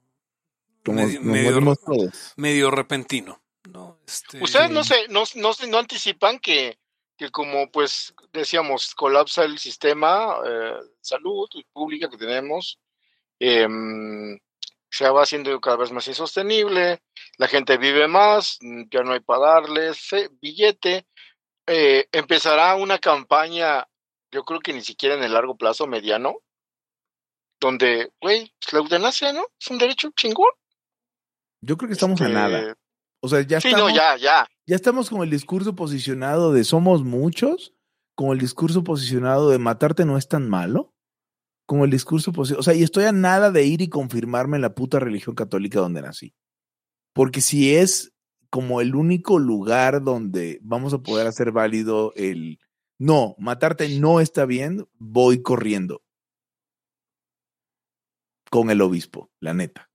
[2.37, 3.43] medio, repentino.
[3.71, 3.99] ¿no?
[4.07, 6.79] Este, Ustedes no se, no, no, no anticipan que,
[7.17, 12.79] que, como pues decíamos, colapsa el sistema eh, de salud pública que tenemos,
[13.41, 13.67] eh,
[14.91, 17.03] se va haciendo cada vez más insostenible,
[17.37, 18.59] la gente vive más,
[18.91, 21.05] ya no hay para darles billete,
[21.67, 23.87] eh, empezará una campaña,
[24.31, 26.39] yo creo que ni siquiera en el largo plazo, mediano,
[27.61, 29.47] donde, güey, pues, la eutanasia, ¿no?
[29.59, 30.51] Es un derecho chingón.
[31.61, 32.59] Yo creo que estamos a nada.
[32.59, 32.75] Este,
[33.21, 34.47] o sea, ya sí, estamos, no, ya, ya.
[34.67, 37.73] Ya estamos con el discurso posicionado de somos muchos,
[38.15, 40.95] con el discurso posicionado de matarte no es tan malo
[41.67, 42.61] como el discurso posible.
[42.61, 45.81] O sea, y estoy a nada de ir y confirmarme en la puta religión católica
[45.81, 46.35] donde nací.
[47.15, 48.13] Porque si es
[48.55, 52.61] como el único lugar donde vamos a poder hacer válido el
[53.01, 56.05] no, matarte no está bien, voy corriendo
[58.49, 59.91] con el obispo, la neta.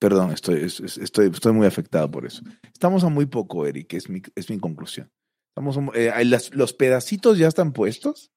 [0.00, 2.42] Perdón, estoy, estoy, estoy muy afectado por eso.
[2.72, 5.12] Estamos a muy poco, Eric, es mi, es mi conclusión.
[5.50, 6.10] Estamos, eh,
[6.52, 8.33] los pedacitos ya están puestos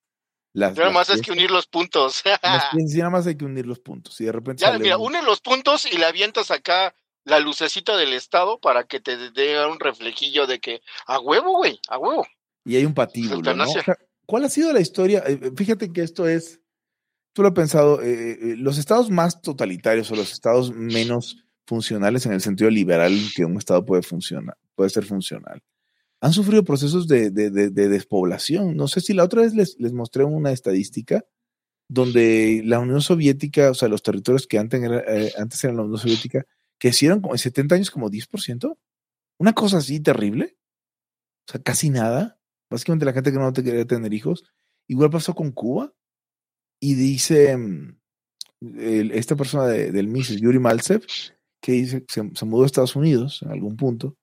[0.75, 2.23] nada más hay que unir los puntos.
[2.41, 4.19] nada más hay que unir los puntos.
[4.21, 4.63] Y de repente.
[4.65, 6.93] Ya, mira, une los puntos y le avientas acá
[7.23, 11.79] la lucecita del estado para que te dé un reflejillo de que a huevo, güey,
[11.89, 12.25] a huevo.
[12.65, 13.65] Y hay un patíbulo, ¿no?
[14.25, 15.23] ¿Cuál ha sido la historia?
[15.25, 16.59] Eh, eh, fíjate que esto es,
[17.33, 22.33] tú lo has pensado, eh, los estados más totalitarios o los estados menos funcionales en
[22.33, 25.61] el sentido liberal que un estado puede funcionar, puede ser funcional,
[26.21, 28.75] han sufrido procesos de, despoblación.
[28.75, 31.25] No sé si la otra vez les, les, mostré una estadística
[31.89, 34.81] donde la Unión Soviética, o sea, los territorios que antes,
[35.37, 36.45] antes eran la Unión Soviética,
[36.79, 38.77] que hicieron como en 70 años como 10%.
[39.39, 40.57] Una cosa así terrible.
[41.47, 42.39] O sea, casi nada.
[42.69, 44.43] Básicamente la gente que no quería tener hijos.
[44.87, 45.93] Igual pasó con Cuba.
[46.79, 47.97] Y dice mm,
[49.13, 51.05] esta persona del Mises, Yuri Maltsev,
[51.61, 54.16] que dice se, mudó a Estados Unidos en algún punto.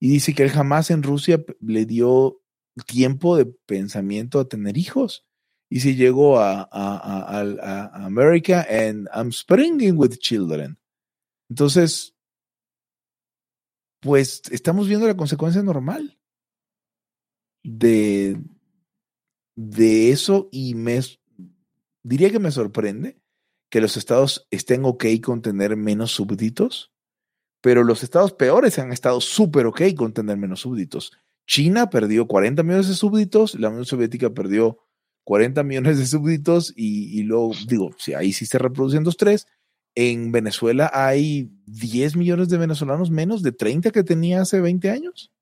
[0.00, 2.42] Y dice que él jamás en Rusia le dio
[2.86, 5.26] tiempo de pensamiento a tener hijos.
[5.68, 10.78] Y si llegó a, a, a, America and I'm springing with children.
[11.48, 12.16] Entonces,
[14.00, 16.18] pues estamos viendo la consecuencia normal
[17.62, 18.40] de,
[19.54, 21.00] de eso y me
[22.02, 23.20] diría que me sorprende
[23.70, 26.89] que los estados estén ok con tener menos súbditos,
[27.60, 31.12] pero los estados peores han estado súper ok con tener menos súbditos.
[31.46, 34.78] China perdió 40 millones de súbditos, la Unión Soviética perdió
[35.24, 39.46] 40 millones de súbditos y, luego, digo, si ahí sí se reproducen dos, tres,
[39.94, 45.32] en Venezuela hay 10 millones de venezolanos menos de 30 que tenía hace 20 años.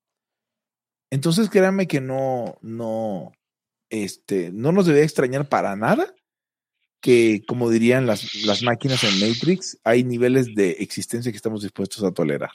[1.11, 3.31] Entonces, créanme que no, no,
[3.89, 6.13] este, no nos debe extrañar para nada
[7.01, 12.03] que, como dirían las, las máquinas en Matrix, hay niveles de existencia que estamos dispuestos
[12.03, 12.51] a tolerar.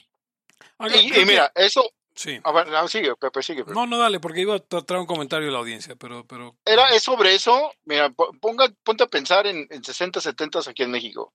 [0.81, 2.39] y, mira, eso, Sí.
[2.45, 3.65] no, sigue, Pepe, sigue.
[3.67, 6.25] No, no, dale, porque iba a traer un comentario de la audiencia, pero...
[6.25, 6.57] pero...
[6.65, 8.09] Era, es sobre eso, mira,
[8.41, 11.33] ponga, ponte a pensar en, en 60, 70 aquí en México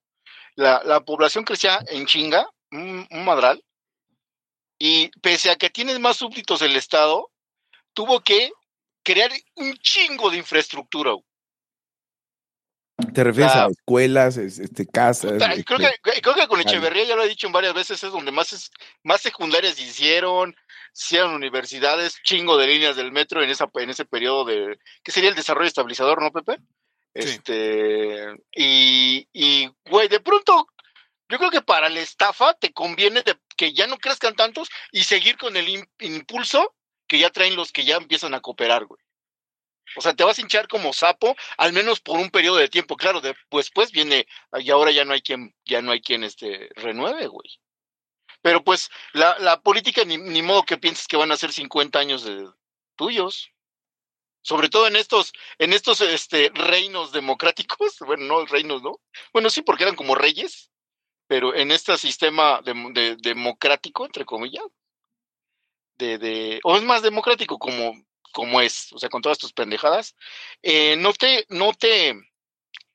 [0.54, 3.64] la, población crecía en chinga, un, madral,
[4.78, 7.30] y pese a que tienes más súbditos el Estado,
[7.92, 8.50] tuvo que
[9.02, 11.14] crear un chingo de infraestructura.
[13.12, 15.32] ¿Te refieres a escuelas, este, casas?
[15.32, 18.12] creo, este, que, creo que con Echeverría, ya lo he dicho en varias veces, es
[18.12, 18.70] donde más, es,
[19.02, 20.54] más secundarias hicieron,
[20.94, 25.30] hicieron universidades, chingo de líneas del metro en, esa, en ese periodo de, ¿qué sería
[25.30, 26.58] el desarrollo estabilizador, no, Pepe?
[27.12, 30.68] Este, y, güey, de pronto,
[31.28, 33.22] yo creo que para la estafa te conviene
[33.56, 36.74] que ya no crezcan tantos y seguir con el impulso
[37.06, 38.99] que ya traen los que ya empiezan a cooperar, güey.
[39.96, 42.96] O sea, te vas a hinchar como sapo, al menos por un periodo de tiempo.
[42.96, 44.26] Claro, después pues viene,
[44.58, 47.48] y ahora ya no hay quien, ya no hay quien este, renueve, güey.
[48.42, 52.24] Pero pues la, la política, ni, modo que pienses que van a ser 50 años
[52.24, 52.48] de
[52.96, 53.52] tuyos
[54.42, 59.00] sobre todo en estos, en estos este, reinos democráticos, bueno, no reinos, ¿no?
[59.32, 60.70] Bueno, sí, porque eran como reyes,
[61.26, 64.64] pero en este sistema de, democrático, entre comillas,
[65.98, 67.92] de, de, o es más democrático como,
[68.32, 70.16] como es, o sea, con todas tus pendejadas,
[70.62, 72.14] eh, ¿no, te, no, te,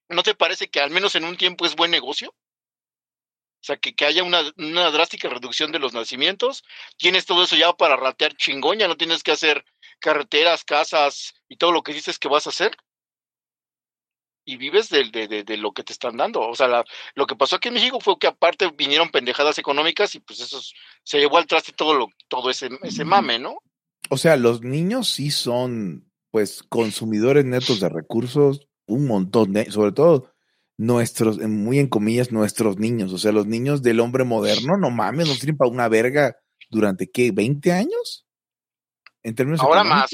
[0.09, 2.29] ¿no te parece que al menos en un tiempo es buen negocio?
[2.29, 6.63] O sea, que, que haya una, una, drástica reducción de los nacimientos.
[6.97, 9.65] Tienes todo eso ya para ratear chingón, ya no tienes que hacer
[9.99, 12.77] carreteras, casas y todo lo que dices que vas a hacer.
[14.45, 16.41] Y vives de, de, de, lo que te están dando.
[16.41, 16.83] O sea,
[17.15, 20.61] lo que pasó aquí en México fue que aparte vinieron pendejadas económicas y pues eso
[21.03, 23.63] se llevó al traste todo, lo, todo ese, ese mame, ¿no?
[24.09, 29.93] O sea, los niños sí son pues consumidores netos de recursos, un montón de, sobre
[29.93, 30.31] todo
[30.77, 33.13] nuestros, muy en comillas, nuestros niños.
[33.13, 36.37] O sea, los niños del hombre moderno, no mames, no tienen para una verga
[36.69, 38.27] durante qué, 20 años?
[39.23, 40.11] En términos Ahora más.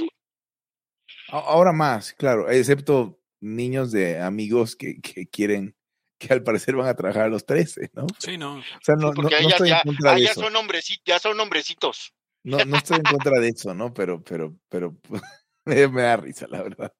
[1.29, 5.75] Ahora más, claro, excepto niños de amigos que, que, quieren,
[6.17, 8.05] que al parecer van a trabajar a los 13, ¿no?
[8.19, 8.57] Sí, no.
[8.57, 10.41] O sea, no, no, estoy ya, en contra de eso.
[10.41, 12.13] Son hombrecitos, ya son hombrecitos.
[12.45, 13.93] No, no estoy en contra de eso, ¿no?
[13.93, 14.97] Pero, pero, pero
[15.65, 16.91] me da risa, la verdad.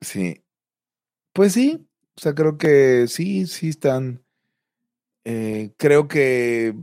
[0.00, 0.42] Sí.
[1.32, 4.24] Pues sí, o sea, creo que sí, sí están.
[5.26, 6.74] Eh, creo que,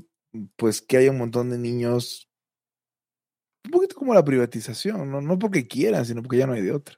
[0.56, 2.26] pues, que hay un montón de niños.
[3.66, 5.22] Un poquito como la privatización, ¿no?
[5.22, 6.96] No porque quieran, sino porque ya no hay de otra.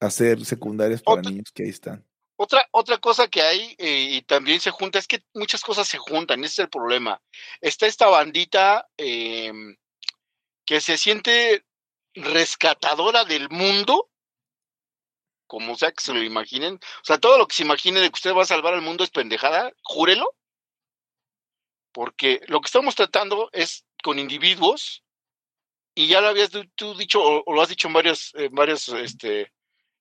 [0.00, 2.07] Hacer secundarias para niños que ahí están.
[2.40, 5.98] Otra, otra cosa que hay eh, y también se junta es que muchas cosas se
[5.98, 7.20] juntan, ese es el problema.
[7.60, 9.76] Está esta bandita em,
[10.64, 11.64] que se siente
[12.14, 14.08] rescatadora del mundo,
[15.48, 16.74] como sea que se lo imaginen.
[16.76, 19.02] O sea, todo lo que se imagine de que usted va a salvar al mundo
[19.02, 20.32] es pendejada, júrelo.
[21.92, 25.02] Porque lo que estamos tratando es con individuos
[25.96, 29.52] y ya lo habías tú dicho, o, lo has dicho en varios, varios este,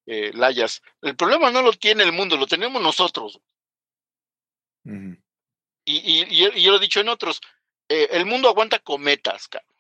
[0.08, 0.82] eh, layas.
[1.02, 3.40] El problema no lo tiene el mundo, lo tenemos nosotros.
[4.84, 5.12] y,
[5.86, 7.42] y, yo lo he dicho en otros,
[7.90, 9.76] eh, el mundo aguanta cometas, cabrón.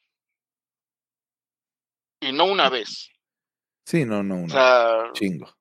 [2.19, 3.09] Y no una vez.
[3.86, 5.11] Sí, no, no, una.
[5.13, 5.55] chingo.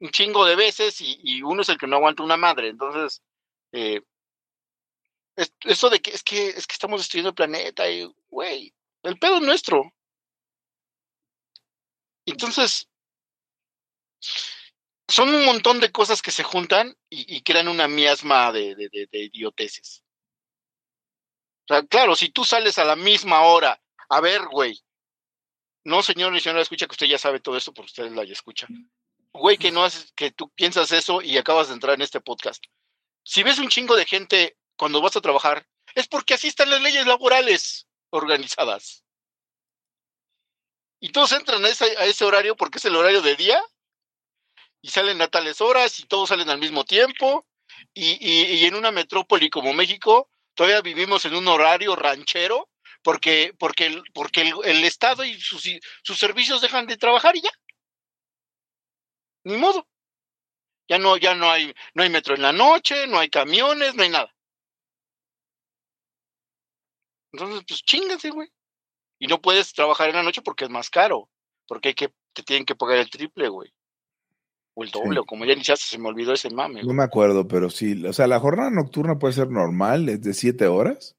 [0.00, 2.68] Un chingo de veces y, uno es el que no aguanta una madre.
[2.68, 3.22] Entonces,
[3.70, 4.02] eh,
[5.64, 9.36] eso de que es que es que estamos destruyendo el planeta y, güey, el pedo
[9.36, 9.92] es nuestro.
[12.26, 12.88] Entonces,
[15.08, 19.30] son un montón de cosas que se juntan y, crean una miasma de, de.
[21.64, 24.82] O sea, claro, si tú sales a la misma hora, a ver, güey,
[25.84, 28.66] no, señor ni señora, escucha que usted ya sabe todo esto porque usted la escucha.
[29.32, 32.64] Güey, que no haces, que tú piensas eso y acabas de entrar en este podcast.
[33.24, 36.80] Si ves un chingo de gente cuando vas a trabajar, es porque así están las
[36.80, 39.04] leyes laborales organizadas.
[41.00, 43.62] Y todos entran a ese horario porque es el horario de día
[44.82, 47.46] y salen a tales horas y todos salen al mismo tiempo.
[47.94, 52.68] Y, y, en una metrópoli como México, todavía vivimos en un horario ranchero
[53.02, 55.68] porque, porque, el, porque el, Estado y sus,
[56.02, 57.50] sus servicios dejan de trabajar y ya.
[59.44, 59.88] Ni modo.
[60.88, 64.02] Ya no, ya no hay, no hay metro en la noche, no hay camiones, no
[64.02, 64.34] hay nada.
[67.32, 68.48] Entonces, pues chingase, güey.
[69.18, 71.30] Y no puedes trabajar en la noche porque es más caro.
[71.66, 73.72] Porque hay que, te tienen que pagar el triple, güey.
[74.74, 76.82] O el doble, o como ya iniciaste, se me olvidó ese mame.
[76.82, 78.04] No me acuerdo, pero sí.
[78.06, 81.16] O sea, la jornada nocturna puede ser normal, es de siete horas.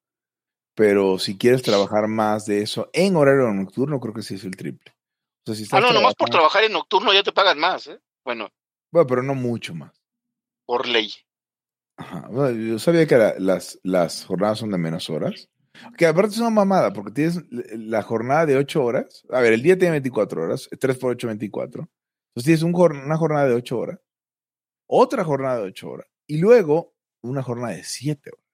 [0.76, 4.56] Pero si quieres trabajar más de eso en horario nocturno, creo que sí es el
[4.56, 4.92] triple.
[5.46, 8.00] O sea, si ah, no, nomás por trabajar en nocturno ya te pagan más, ¿eh?
[8.26, 8.50] Bueno.
[8.92, 9.92] Bueno, pero no mucho más.
[10.66, 11.14] Por ley.
[11.98, 12.28] Ajá.
[12.32, 15.50] yo sabía que las, las jornadas son de menos horas.
[15.98, 19.24] Que aparte es una mamada, porque tienes la jornada de ocho horas.
[19.30, 21.90] A ver, el día tiene 24 horas, 3 por 8, 24.
[22.36, 24.00] Entonces tienes una jornada de ocho horas,
[24.88, 28.46] otra jornada de ocho horas y luego una jornada de siete horas.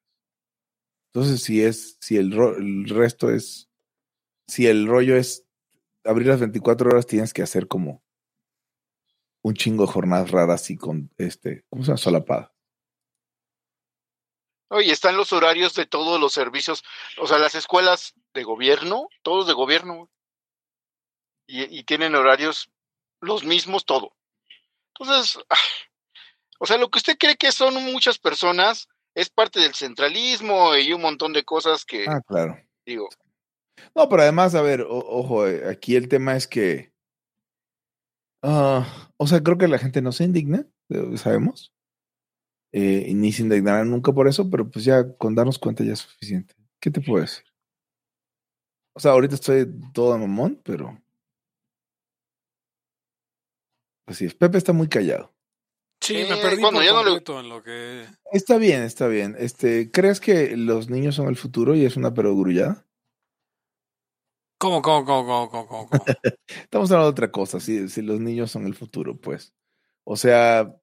[1.14, 3.70] Entonces, si es, si el, resto es,
[4.48, 5.46] si el rollo es
[6.04, 8.04] abrir las 24 horas, tienes que hacer como
[9.42, 11.98] un chingo de jornadas raras y con este, ¿cómo se llama?
[11.98, 12.54] Solapada.
[14.68, 16.84] Oye, están los horarios de todos los servicios,
[17.18, 20.10] o sea, las escuelas de gobierno, todos de gobierno,
[21.48, 22.70] y tienen horarios
[23.22, 24.14] los mismos, todo.
[25.00, 25.40] Entonces,
[26.60, 30.94] o sea, lo que usted cree que son muchas personas es parte del centralismo y
[30.94, 32.06] un montón de cosas que...
[32.08, 32.58] Ah, claro.
[32.86, 33.10] Digo.
[33.96, 36.94] No, pero además, a ver, ojo, eh, aquí el tema es que...
[38.42, 40.66] Ah, o sea, creo que la gente no se indigna,
[41.18, 41.74] sabemos.
[42.72, 46.00] Eh, ni se indignará nunca por eso, pero pues ya con darnos cuenta ya es
[46.00, 46.56] suficiente.
[46.80, 47.44] ¿Qué te puedo decir?
[48.94, 51.02] O sea, ahorita estoy todo mamón, pero
[54.10, 54.34] Así es.
[54.34, 55.32] Pepe está muy callado.
[56.02, 58.06] Sí, me perdí por ya en lo que...
[58.32, 59.36] Está bien, está bien.
[59.38, 62.86] Este, ¿Crees que los niños son el futuro y es una perogrullada?
[64.58, 65.90] ¿Cómo, cómo, cómo, cómo, cómo,
[66.48, 69.54] Estamos hablando de otra cosa, si, si los niños son el futuro, pues.
[70.04, 70.76] O sea,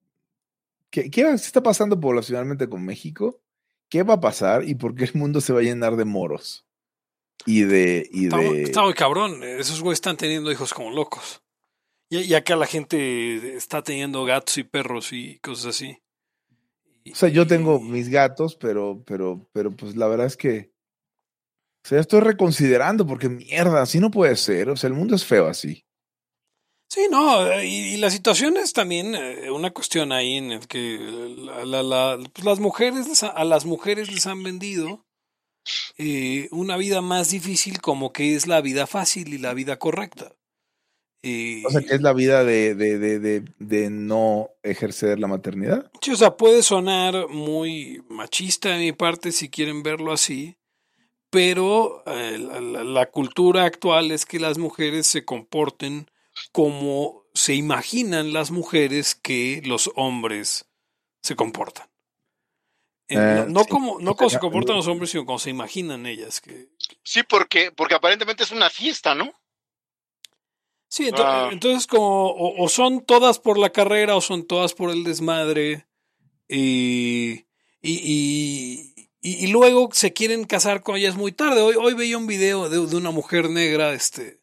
[0.90, 3.40] ¿qué, ¿qué está pasando poblacionalmente con México?
[3.88, 6.64] ¿Qué va a pasar y por qué el mundo se va a llenar de moros?
[7.44, 8.08] Y de...
[8.12, 8.62] Y está, de...
[8.62, 9.42] está muy cabrón.
[9.42, 11.42] Esos güeyes están teniendo hijos como locos.
[12.08, 15.98] Ya, que la gente está teniendo gatos y perros y cosas así.
[17.10, 20.72] O sea, yo tengo mis gatos, pero, pero, pero pues la verdad es que.
[21.84, 24.70] O sea, estoy reconsiderando porque mierda, así no puede ser.
[24.70, 25.84] O sea, el mundo es feo así.
[26.88, 30.98] Sí, no, y, la situación es también eh, una cuestión ahí en el que
[32.32, 35.04] pues las mujeres, a las mujeres les han vendido
[35.98, 40.35] eh, una vida más difícil como que es la vida fácil y la vida correcta
[41.64, 45.90] o sea, que es la vida de, de, de, de, no ejercer la maternidad.
[46.00, 50.56] Sí, o sea, puede sonar muy machista de mi parte si quieren verlo así,
[51.30, 56.10] pero eh, la, cultura actual es que las mujeres se comporten
[56.52, 60.66] como se imaginan las mujeres que los hombres
[61.22, 61.88] se comportan.
[63.08, 66.40] Eh, no, como, no como se comportan los hombres, sino como se imaginan ellas.
[66.40, 66.68] Que,
[67.02, 69.32] Sí, porque, porque aparentemente es una fiesta, ¿no?
[70.88, 71.48] Sí, ah.
[71.52, 75.86] entonces, como o, son todas por la carrera o son todas por el desmadre
[76.48, 77.46] y,
[77.82, 81.60] y, y, luego se quieren casar con ellas muy tarde.
[81.60, 84.40] Hoy, hoy veía un video de, una mujer negra este,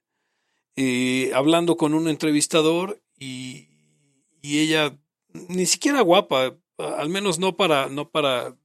[0.76, 3.70] eh, hablando con un entrevistador y,
[4.42, 4.98] y ella
[5.34, 8.58] ni siquiera guapa, al menos no para, no para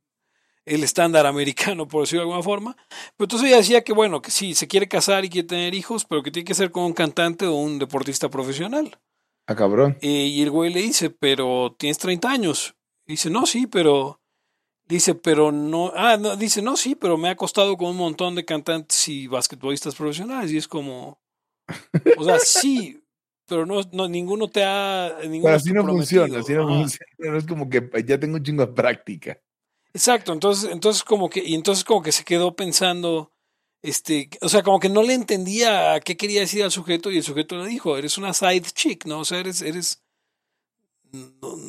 [0.69, 2.77] el estándar americano, por decirlo de alguna forma.
[3.17, 6.05] Pero entonces ella decía que, bueno, que sí, se quiere casar y quiere tener hijos,
[6.05, 8.99] pero que tiene que ser con un cantante o un deportista profesional.
[9.47, 9.97] Ah, cabrón.
[10.03, 12.75] y el güey le dice, pero tienes 30 años.
[13.07, 14.21] dice, no, sí, pero...
[14.87, 15.93] Dice, pero no...
[15.95, 19.27] Ah, no, dice, no, sí, pero me ha costado con un montón de cantantes y
[19.27, 20.51] basquetbolistas profesionales.
[20.51, 21.21] Y es como...
[22.17, 23.03] O sea, sí,
[23.47, 25.17] pero no, no ninguno te ha...
[25.23, 27.13] Ninguno pero así no funciona, así no funciona.
[27.19, 29.39] No es como que ya tengo un chingo de práctica.
[29.95, 33.33] Exacto, entonces, entonces como que, y entonces como que se quedó pensando,
[33.83, 37.23] este, o sea, como que no le entendía qué quería decir al sujeto y el
[37.23, 39.21] sujeto le dijo, eres una side chick, ¿no?
[39.21, 40.03] O sea, eres, eres,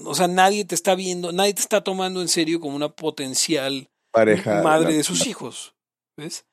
[0.03, 3.89] o sea, nadie te está viendo, nadie te está tomando en serio como una potencial
[4.11, 5.75] pareja madre de sus hijos,
[6.17, 6.45] ¿ves?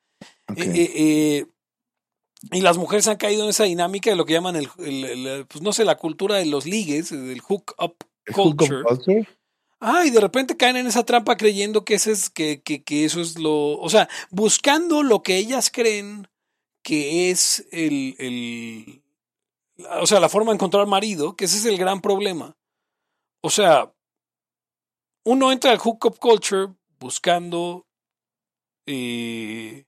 [0.55, 1.45] Eh, eh, eh,
[2.51, 5.73] y las mujeres han caído en esa dinámica de lo que llaman el, pues no
[5.73, 7.95] sé, la cultura de los ligues, del hook up
[8.33, 8.83] culture.
[9.79, 13.05] Ah, y de repente caen en esa trampa creyendo que, ese es, que, que, que
[13.05, 13.77] eso es lo.
[13.77, 16.27] O sea, buscando lo que ellas creen
[16.81, 19.03] que es el, el.
[20.01, 22.57] O sea, la forma de encontrar marido, que ese es el gran problema.
[23.41, 23.93] O sea,
[25.25, 27.85] uno entra al hookup culture buscando.
[28.87, 29.85] Eh,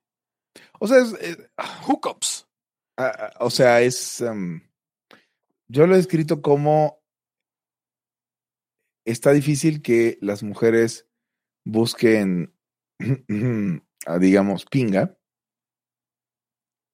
[0.80, 1.14] o sea, es.
[1.20, 1.50] Eh,
[1.88, 2.48] hookups.
[2.98, 4.22] Ah, ah, o sea, es.
[4.22, 4.62] Em,
[5.68, 6.99] yo lo he escrito como
[9.06, 11.08] está difícil que las mujeres
[11.66, 12.54] busquen,
[14.20, 15.18] digamos, pinga,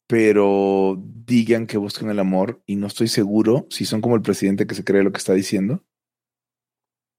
[0.08, 4.68] pero digan que busquen el amor y no estoy seguro si son como el presidente
[4.68, 5.84] que se cree lo que está diciendo.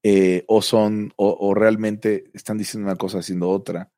[0.03, 3.91] Eh, o son, o, realmente están diciendo una cosa haciendo otra.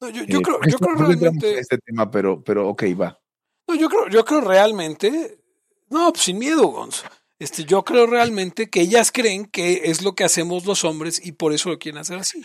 [0.00, 1.58] No, yo, yo, eh, creo, yo creo realmente.
[1.58, 3.20] Este tema, pero, pero ok, va.
[3.66, 5.42] No, yo creo, yo creo realmente.
[5.90, 7.06] No, pues sin miedo, Gonzo.
[7.40, 11.32] Este, yo creo realmente que ellas creen que es lo que hacemos los hombres y
[11.32, 12.44] por eso lo quieren hacer así.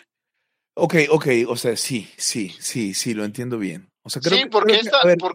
[0.76, 3.90] Ok, ok, o sea, sí, sí, sí, sí, lo entiendo bien.
[4.04, 4.82] O sea, creo sí, porque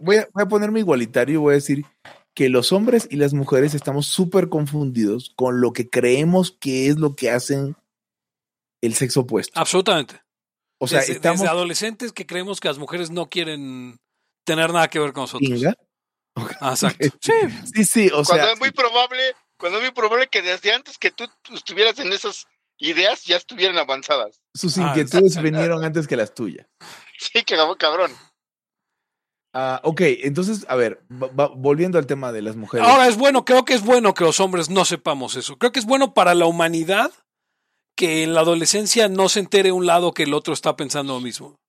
[0.01, 1.85] Voy, a, voy a ponerme igualitario y voy a decir
[2.35, 6.97] que los hombres y las mujeres estamos súper confundidos con lo que creemos que es
[6.97, 7.75] lo que hacen
[8.81, 9.59] el sexo opuesto.
[9.59, 10.21] Absolutamente.
[10.79, 11.41] O sea, estamos...
[11.41, 13.97] adolescentes que creemos que las mujeres no quieren
[14.45, 15.75] tener nada que ver con nosotros.
[16.61, 17.07] Ah, exacto.
[17.21, 17.33] Sí,
[17.73, 19.21] sí, sí o Cuando es muy probable
[19.59, 22.47] cuando es muy probable que desde antes que tú estuvieras en esas
[22.77, 24.39] ideas ya estuvieran avanzadas.
[24.55, 26.65] Sus ah, inquietudes vinieron antes que las tuyas.
[27.19, 28.11] Sí, que cabrón.
[29.53, 32.87] Ah, ok, entonces, a ver, volviendo al tema de las mujeres.
[32.87, 35.57] Ahora es bueno, creo que es bueno que los hombres no sepamos eso.
[35.57, 37.11] Creo que es bueno para la humanidad
[37.95, 41.19] que en la adolescencia no se entere un lado que el otro está pensando lo
[41.19, 41.59] mismo.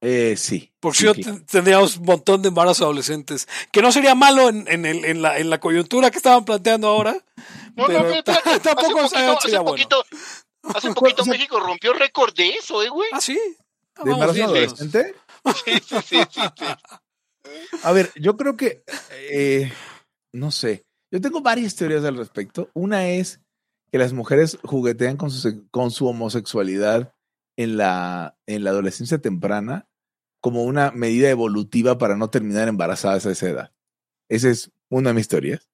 [0.00, 0.72] Eh, sí.
[0.80, 1.06] Por si
[1.50, 3.48] tendríamos un montón de embarazos adolescentes.
[3.72, 6.88] Que no sería malo en, en, el, en, la, en la coyuntura que estaban planteando
[6.88, 7.24] ahora.
[7.74, 10.04] No, pero no, tampoco hace poquito, hace poquito,
[10.62, 13.08] hace poquito México rompió récord de eso, ¿eh, güey?
[13.12, 13.38] Ah, sí.
[13.96, 15.14] Ah, ¿De embarazo adolescente?
[15.64, 16.64] Sí, sí, sí, sí,
[17.82, 18.82] A ver, yo creo que.
[19.30, 19.72] Eh,
[20.32, 20.84] no sé.
[21.10, 22.68] Yo tengo varias teorías al respecto.
[22.74, 23.40] Una es
[23.90, 27.14] que las mujeres juguetean con su, con su homosexualidad
[27.56, 29.88] en la, en la adolescencia temprana
[30.40, 33.72] como una medida evolutiva para no terminar embarazadas a esa edad.
[34.28, 35.68] Esa es una de mis teorías.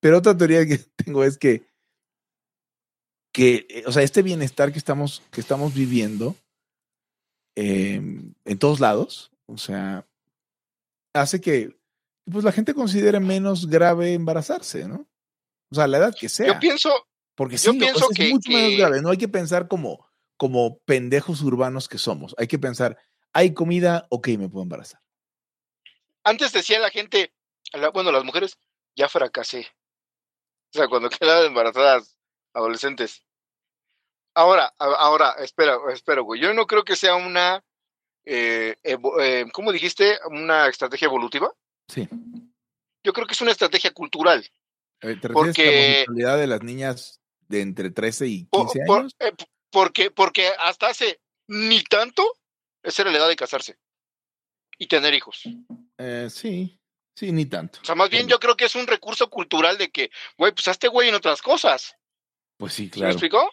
[0.00, 1.66] Pero otra teoría que tengo es que,
[3.32, 6.36] que, eh, o sea, este bienestar que estamos, que estamos viviendo
[7.56, 10.06] em, en todos lados, o sea,
[11.14, 11.78] hace que
[12.30, 15.06] pues la gente considere menos grave embarazarse, ¿no?
[15.70, 16.54] O sea, la edad que sea.
[16.54, 16.90] Yo pienso,
[17.34, 19.02] porque sí, pienso es mucho menos grave.
[19.02, 20.06] No hay que pensar como,
[20.36, 22.34] como pendejos urbanos que somos.
[22.38, 22.98] Hay que pensar,
[23.32, 25.00] hay comida, ok, me puedo embarazar.
[26.24, 27.32] Antes decía la gente,
[27.92, 28.58] bueno, las mujeres,
[28.94, 29.66] ya fracasé.
[30.74, 32.16] O sea, cuando quedan embarazadas
[32.54, 33.24] adolescentes.
[34.34, 36.40] Ahora, ahora, espera, espera, güey.
[36.40, 37.62] Yo no creo que sea una,
[38.24, 40.18] eh, eh, ¿cómo dijiste?
[40.30, 41.52] Una estrategia evolutiva.
[41.88, 42.08] Sí.
[43.04, 44.46] Yo creo que es una estrategia cultural.
[45.02, 47.21] Eh, ¿Te porque, a la de las niñas
[47.52, 49.14] de entre 13 y 15 años?
[49.20, 49.32] Eh,
[49.70, 52.24] porque, porque hasta hace ni tanto,
[52.82, 53.78] esa era la edad de casarse
[54.78, 55.42] y tener hijos.
[55.98, 56.80] Eh, sí,
[57.14, 57.78] sí, ni tanto.
[57.82, 60.66] O sea, más bien yo creo que es un recurso cultural de que, güey, pues
[60.68, 61.94] hazte güey en otras cosas.
[62.56, 63.08] Pues sí, claro.
[63.08, 63.50] ¿Me explicó?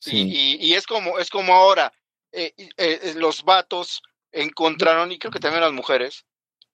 [0.00, 0.58] Sí.
[0.60, 1.92] Y, es como, es como ahora,
[2.32, 2.52] eh,
[3.16, 4.02] los vatos
[4.32, 6.26] encontraron, y creo que también las mujeres,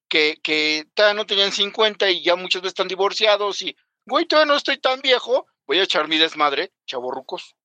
[0.09, 3.75] que, que todavía no tenían 50 y ya muchas veces están divorciados y,
[4.05, 7.57] güey, todavía no estoy tan viejo, voy a echar mi desmadre, chavorrucos.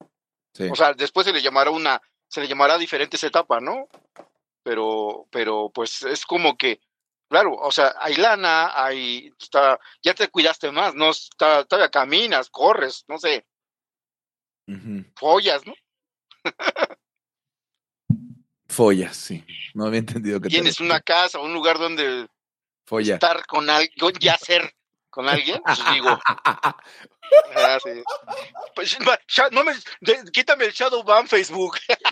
[0.72, 3.88] O sea, después se le llamará una, se le llamará diferentes etapas, ¿no?
[4.64, 6.82] Pero, pero pues es como que,
[7.30, 12.50] claro, o sea, hay lana, hay, está, ya te cuidaste más, no, está, todavía caminas,
[12.50, 13.46] corres, no sé,
[15.16, 15.74] follas, ¿no?
[18.70, 19.44] Follas, sí.
[19.74, 22.28] No había entendido que tienes una casa, un lugar donde
[23.00, 24.76] estar con alguien, yacer
[25.10, 26.20] con alguien, pues digo.
[27.56, 27.78] Ah,
[28.76, 28.98] pues,
[29.52, 29.74] no me,
[30.32, 31.78] quítame el shadow ban Facebook.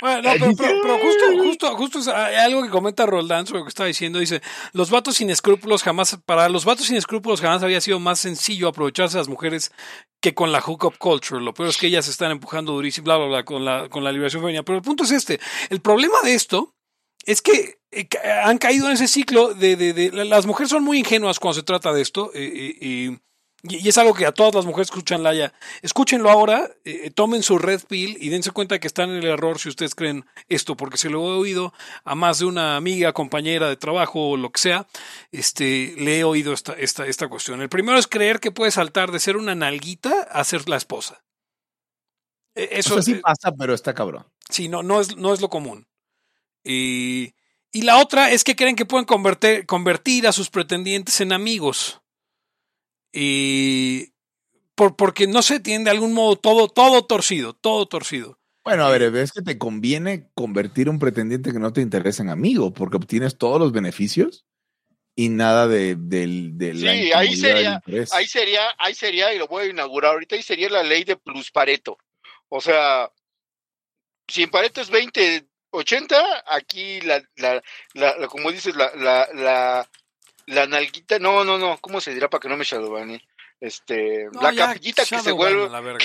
[0.00, 3.86] bueno, no, pero, justo, justo, justo hay algo que comenta Roldán sobre lo que estaba
[3.86, 4.18] diciendo.
[4.18, 4.40] Dice,
[4.72, 8.68] los vatos sin escrúpulos jamás, para los vatos sin escrúpulos jamás había sido más sencillo
[8.68, 9.72] aprovecharse a las mujeres
[10.20, 11.40] que con la hookup culture.
[11.40, 14.12] Lo peor es que ellas están empujando durísimo, bla, bla, bla, con la, con la
[14.12, 14.62] liberación femenina.
[14.62, 15.40] Pero el punto es este.
[15.70, 16.75] El problema de esto
[17.26, 18.08] es que eh,
[18.44, 21.62] han caído en ese ciclo de, de, de, las mujeres son muy ingenuas cuando se
[21.64, 23.18] trata de esto eh, eh,
[23.62, 25.52] y, y, es algo que a todas las mujeres escuchan ya
[25.82, 26.70] escúchenlo ahora
[27.14, 30.24] tomen su red pill y dense cuenta que están en el error si ustedes creen
[30.48, 31.74] esto porque se lo he oído
[32.04, 34.86] a más de una amiga compañera de trabajo o lo que sea
[35.32, 37.60] este le he oído esta, esta, esta cuestión.
[37.60, 41.24] El primero es creer que puede saltar de ser una nalguita a ser la esposa.
[42.54, 44.26] E, eso sí pasa pero está cabrón.
[44.48, 45.88] Sí no no es no es lo común
[46.66, 47.34] y,
[47.72, 52.00] y la otra es que creen que pueden convertir, convertir a sus pretendientes en amigos.
[53.12, 54.12] Y
[54.74, 58.38] por, porque no se tiene de algún modo todo, todo torcido, todo torcido.
[58.64, 62.30] Bueno, a ver, es que te conviene convertir un pretendiente que no te interesa en
[62.30, 64.44] amigo, porque obtienes todos los beneficios
[65.14, 69.70] y nada de, de, sí, ahí sería, ahí sería, ahí sería, y lo voy a
[69.70, 71.96] inaugurar ahorita, ahí sería la ley de plus Pareto.
[72.48, 73.10] O sea,
[74.28, 75.46] si en Pareto es 20,
[75.76, 77.62] 80, aquí la, la,
[77.94, 79.88] la, como dices, la, la, la,
[80.46, 83.22] la nalguita, no, no, no, ¿cómo se dirá para que no me shadowbane?
[83.58, 85.64] Este, la capillita que se vuelve.
[85.74, 85.96] a, ver,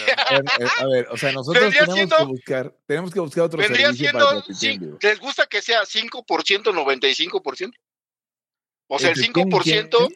[0.80, 4.80] a, ver, o sea, nosotros tenemos que buscar, tenemos que buscar otro vendría siendo, sí,
[5.01, 7.74] ¿Les gusta que sea 5%, 95%?
[8.88, 10.13] O sea, el 5%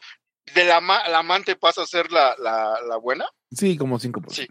[0.54, 3.26] de la, la amante pasa a ser la, la, la buena.
[3.52, 4.32] Sí, como 5%.
[4.32, 4.48] Sí.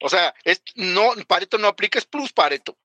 [0.00, 2.76] O sea, es, no, Pareto no aplica, es plus Pareto.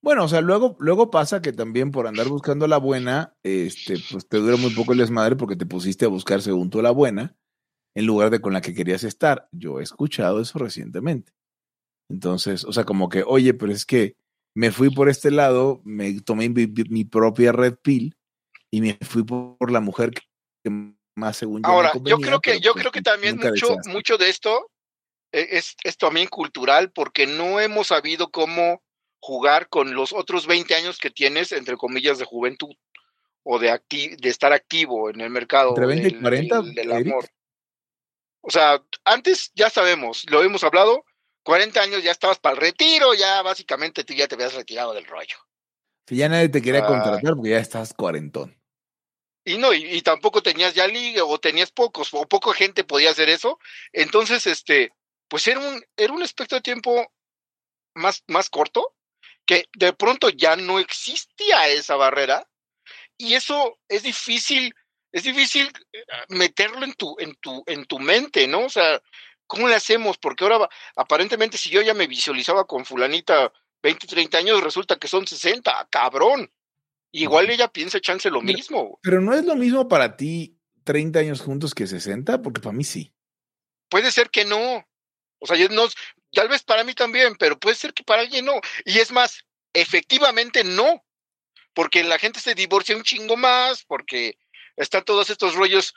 [0.00, 4.28] Bueno, o sea, luego, luego pasa que también por andar buscando la buena, este, pues
[4.28, 7.36] te dura muy poco el desmadre porque te pusiste a buscar según tú la buena,
[7.94, 9.48] en lugar de con la que querías estar.
[9.50, 11.32] Yo he escuchado eso recientemente.
[12.08, 14.16] Entonces, o sea, como que, oye, pero es que
[14.54, 18.16] me fui por este lado, me tomé mi, propia red pill
[18.70, 20.70] y me fui por, la mujer que
[21.16, 21.68] más según yo.
[21.68, 24.70] Ahora, yo creo que, yo pues creo que también mucho, mucho de esto
[25.32, 28.82] e, es, es también cultural porque no hemos sabido cómo
[29.20, 32.74] jugar con los otros 20 años que tienes, entre comillas, de juventud
[33.42, 37.28] o de, de estar activo en el mercado entre 20 y 40, del, amor.
[38.40, 41.04] O sea, antes ya sabemos, lo hemos hablado,
[41.42, 45.06] 40 años ya estabas para el retiro, ya básicamente tú ya te habías retirado del
[45.06, 45.36] rollo.
[46.06, 48.58] Si ya nadie te quería contratar porque ya estás cuarentón.
[49.44, 53.30] Y no, y, tampoco tenías ya liga, o tenías pocos, o poca gente podía hacer
[53.30, 53.58] eso.
[53.94, 54.92] Entonces, este,
[55.26, 57.10] pues era un, era un aspecto de tiempo
[57.94, 58.94] más, más corto,
[59.48, 62.46] que de pronto ya no existía esa barrera
[63.16, 64.74] y eso es difícil,
[65.10, 68.66] es difícil eh, meterlo en tu, en tu, en tu mente, ¿no?
[68.66, 69.02] O sea,
[69.46, 70.18] ¿cómo le hacemos?
[70.18, 73.50] Porque ahora aparentemente si yo ya me visualizaba con fulanita
[73.82, 76.52] 20, 30 años, resulta que son 60, cabrón.
[77.10, 78.98] Igual ella piensa chance lo mismo.
[79.02, 82.84] Pero no es lo mismo para ti 30 años juntos que 60, porque para mí
[82.84, 83.14] sí.
[83.88, 84.86] Puede ser que no.
[85.40, 85.88] O sea, yo no,
[86.32, 88.60] Tal vez para mí también, pero puede ser que para alguien no.
[88.84, 91.04] Y es más, efectivamente no,
[91.72, 94.38] porque la gente se divorcia un chingo más, porque
[94.76, 95.94] están todos estos rollos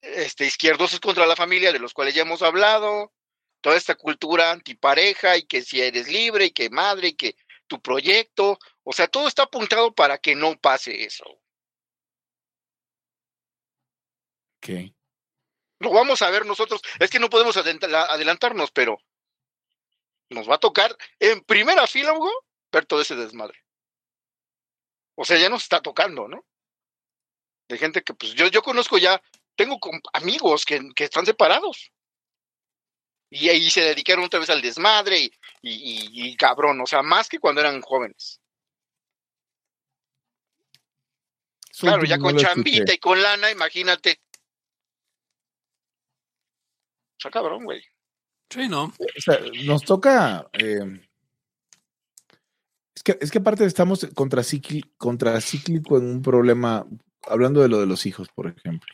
[0.00, 3.12] este, izquierdosos contra la familia, de los cuales ya hemos hablado,
[3.60, 7.36] toda esta cultura antipareja y que si eres libre y que madre y que
[7.66, 11.24] tu proyecto, o sea, todo está apuntado para que no pase eso.
[14.60, 14.94] ¿Qué?
[15.82, 16.80] Lo vamos a ver nosotros.
[17.00, 18.98] Es que no podemos adelantarnos, pero
[20.30, 22.30] nos va a tocar en primera fila, Hugo,
[22.70, 23.58] ver todo ese desmadre.
[25.16, 26.46] O sea, ya nos está tocando, ¿no?
[27.68, 29.20] De gente que, pues yo, yo conozco ya,
[29.56, 29.80] tengo
[30.12, 31.90] amigos que, que están separados.
[33.28, 37.40] Y ahí se dedicaron otra vez al desmadre y, y, cabrón, o sea, más que
[37.40, 38.40] cuando eran jóvenes.
[41.76, 44.20] claro, ya con chambita y con lana, imagínate.
[47.22, 47.80] O sea, cabrón, güey.
[48.50, 48.92] Sí, ¿no?
[49.64, 50.48] nos toca.
[50.52, 51.00] Eh,
[52.96, 56.84] es, que, es que aparte estamos contracíclico en un problema,
[57.28, 58.92] hablando de lo de los hijos, por ejemplo.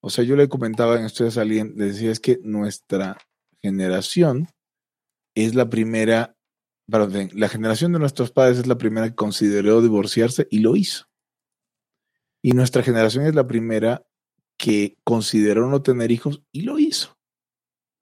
[0.00, 3.16] O sea, yo le comentaba en estudios a alguien, le decía, es que nuestra
[3.62, 4.48] generación
[5.36, 6.36] es la primera,
[6.90, 11.06] perdón, la generación de nuestros padres es la primera que consideró divorciarse y lo hizo.
[12.42, 14.04] Y nuestra generación es la primera
[14.58, 17.16] que consideró no tener hijos y lo hizo.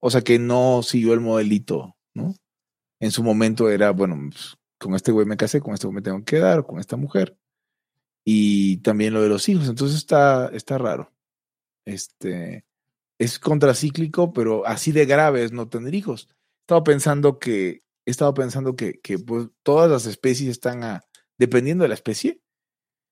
[0.01, 2.35] O sea, que no siguió el modelito ¿no?
[3.01, 6.03] En su momento era, bueno, pues, con este güey me casé, con este güey me
[6.03, 7.37] tengo que quedar, con esta mujer.
[8.25, 9.69] Y también lo de los hijos.
[9.69, 11.13] Entonces está, está raro.
[11.87, 12.65] Este
[13.19, 16.29] es contracíclico, pero así de grave es no tener hijos.
[16.31, 21.05] He estado pensando que, he estado pensando que, que pues, todas las especies están a,
[21.39, 22.41] dependiendo de la especie,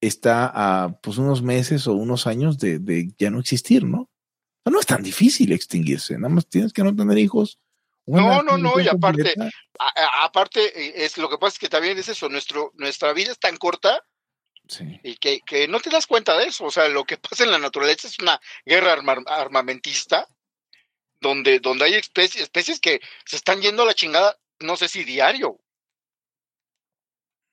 [0.01, 4.09] está a pues unos meses o unos años de, de ya no existir, ¿no?
[4.65, 7.59] No es tan difícil extinguirse, nada más tienes que no tener hijos.
[8.07, 9.35] No, no, no, y aparte,
[10.23, 13.39] aparte, eh, es lo que pasa es que también es eso, nuestro, nuestra vida es
[13.39, 14.03] tan corta
[15.03, 16.65] y que, que, no te das cuenta de eso.
[16.65, 20.27] O sea, lo que pasa en la naturaleza es una guerra armamentista
[21.21, 25.05] donde, donde hay especies, especies que se están yendo a la chingada, no sé si
[25.05, 25.59] diario,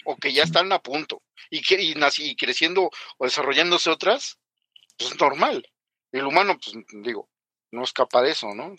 [0.05, 4.39] o que ya están a punto, y, que, y, y creciendo o desarrollándose otras,
[4.97, 5.67] pues es normal.
[6.16, 7.28] El humano, pues digo,
[7.72, 8.74] no escapa de eso, ¿no?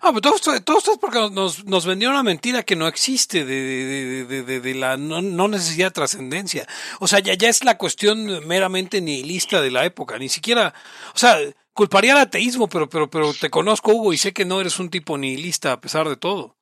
[0.00, 2.88] Ah, pero todo esto, todo esto es porque nos, nos vendió una mentira que no
[2.88, 6.66] existe de, de, de, de la no, no, necesidad de trascendencia.
[6.98, 10.18] O sea, ya, ya es la cuestión meramente nihilista de la época.
[10.18, 10.72] Ni siquiera,
[11.14, 11.36] o sea,
[11.74, 14.88] culparía al ateísmo, pero, pero, pero te conozco, Hugo, y sé que no eres un
[14.88, 16.56] tipo nihilista a pesar de todo.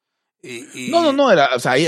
[0.90, 1.86] No, no, no, era, o sea, hay,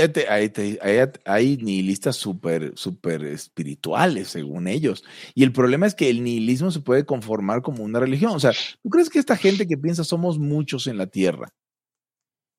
[1.25, 5.03] hay, nihilistas súper, súper espirituales, según ellos.
[5.35, 8.31] Y el problema es que el nihilismo se puede conformar como una religión.
[8.31, 11.53] O sea, ¿tú crees que esta gente que piensa somos muchos en la tierra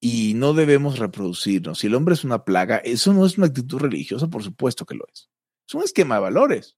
[0.00, 1.80] y no debemos reproducirnos?
[1.80, 4.94] Si el hombre es una plaga, eso no es una actitud religiosa, por supuesto que
[4.94, 5.28] lo es.
[5.66, 6.76] Es un esquema de valores.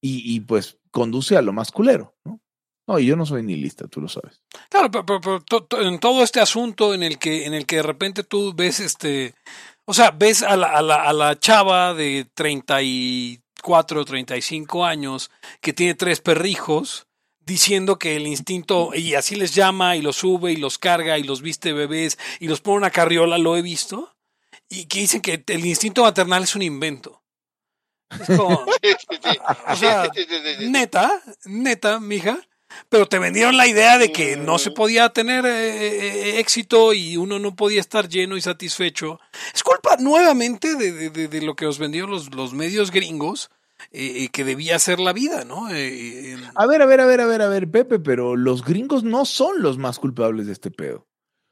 [0.00, 2.40] Y, y pues conduce a lo masculero, ¿no?
[2.86, 4.40] No, yo no soy ni lista, tú lo sabes.
[4.68, 5.42] Claro, pero,
[5.82, 9.34] en todo este asunto en el que en el que de repente tú ves este,
[9.84, 15.30] o sea, ves a la, a la, a la chava de 34, 35 años
[15.60, 17.08] que tiene tres perrijos
[17.40, 21.22] diciendo que el instinto, y así les llama y los sube y los carga y
[21.22, 24.16] los viste bebés y los pone una carriola, lo he visto,
[24.68, 27.22] y que dicen que el instinto maternal es un invento.
[28.10, 28.64] Es como,
[29.68, 30.10] o sea,
[30.60, 32.38] neta, neta, mija
[32.88, 37.16] pero te vendieron la idea de que no se podía tener eh, eh, éxito y
[37.16, 39.20] uno no podía estar lleno y satisfecho.
[39.54, 43.50] Es culpa nuevamente de, de, de lo que os vendieron los, los medios gringos.
[43.92, 45.66] Eh, que debía ser la vida, ¿no?
[45.66, 49.26] a ver, a ver, a ver, a ver, a ver, Pepe, pero los gringos no
[49.26, 51.06] son los más culpables de este pedo.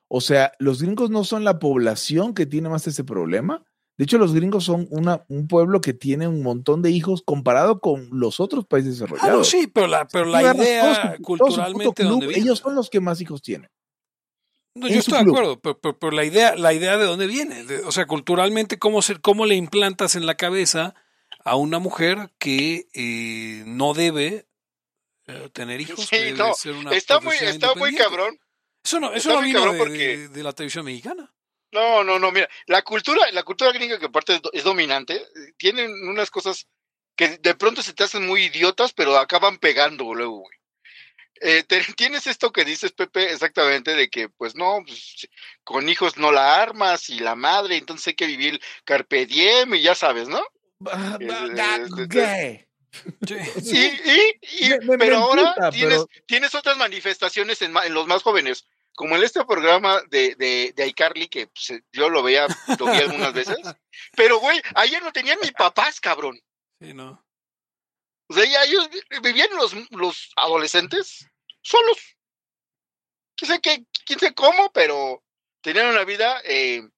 [0.08, 3.64] O sea, los gringos no son la población que tiene más ese problema.
[3.96, 7.80] De hecho, los gringos son una, un pueblo que tiene un montón de hijos comparado
[7.80, 9.48] con los otros países desarrollados.
[9.48, 12.02] sí, pero la, pero la idea culturalmente
[12.34, 13.70] Ellos son los que más hijos tienen.
[14.74, 18.06] No, yo estoy de acuerdo, pero, la idea, la idea de dónde viene, o sea,
[18.06, 20.96] culturalmente cómo ser, cómo le implantas en la cabeza
[21.44, 24.48] a una mujer que eh, no debe
[25.28, 26.08] eh, tener hijos.
[26.10, 28.36] Sí, no, está muy, está muy cabrón.
[28.82, 31.32] Eso no, eso no vino de, de la televisión mexicana.
[31.74, 36.30] No, no, no, mira, la cultura, la cultura gringa que aparte es, dominante, tienen unas
[36.30, 36.68] cosas
[37.16, 40.56] que de pronto se te hacen muy idiotas, pero acaban pegando luego, güey.
[41.40, 41.64] Eh,
[41.96, 45.28] tienes esto que dices, Pepe, exactamente, de que, pues no, pues,
[45.64, 49.82] con hijos no la armas y la madre, entonces hay que vivir carpe diem y
[49.82, 50.44] ya sabes, ¿no?
[53.60, 53.98] Sí,
[54.60, 58.64] y, pero ahora tienes, tienes otras manifestaciones en, en los más jóvenes
[58.94, 62.46] como en este programa de, de, de iCarly, que pues, eh, yo lo veía,
[62.78, 63.56] lo vi algunas veces,
[64.16, 66.40] pero güey, ayer no tenían ni papás, cabrón.
[66.80, 67.24] Sí, no.
[68.28, 68.88] O sea, ya ellos
[69.22, 71.28] vivían los, los adolescentes
[71.60, 71.98] solos.
[73.36, 75.22] Quién sé qué, quién sé cómo, pero
[75.60, 76.88] tenían una vida eh,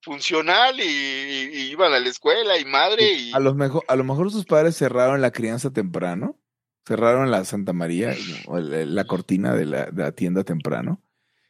[0.00, 3.32] funcional y, iban a la escuela y madre y...
[3.32, 6.38] A lo mejor, a lo mejor sus padres cerraron la crianza temprano
[6.84, 8.14] cerraron la Santa María,
[8.46, 11.02] la cortina de la, tienda temprano,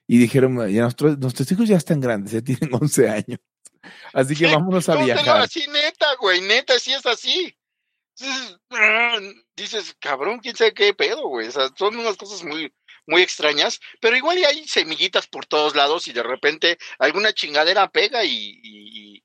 [0.07, 3.39] y dijeron, ya nuestros, nuestros hijos ya están grandes, ya tienen 11 años.
[4.13, 5.41] Así que vámonos a viajar.
[5.41, 7.57] así neta, güey, neta, sí es así.
[9.57, 11.49] Dices, cabrón, quién sabe qué pedo, güey.
[11.49, 12.73] O sea, son unas cosas muy,
[13.07, 18.25] muy extrañas, pero igual hay semillitas por todos lados y de repente alguna chingadera pega
[18.25, 19.25] y, y,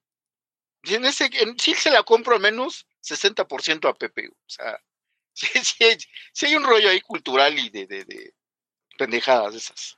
[0.83, 1.29] en ese,
[1.59, 4.29] sí se la compro al menos 60% a Pepe.
[4.29, 4.79] O sea,
[5.63, 5.85] Sí,
[6.33, 8.33] sí, hay un rollo ahí cultural y de, de, de
[8.97, 9.97] pendejadas esas.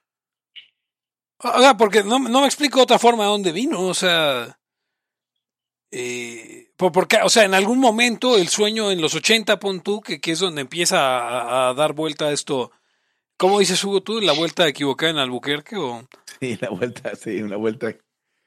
[1.38, 4.58] O sea, porque no, no me explico otra forma de dónde vino, o sea...
[5.92, 10.22] Eh, porque, o sea, en algún momento el sueño en los 80, pon tú, que,
[10.22, 12.72] que es donde empieza a, dar vuelta a esto.
[13.38, 14.22] ¿Cómo dices, Hugo, tú?
[14.22, 15.78] ¿La vuelta equivocada en Albuquerque?
[15.78, 16.08] O?
[16.40, 17.96] Sí, la vuelta, sí, una vuelta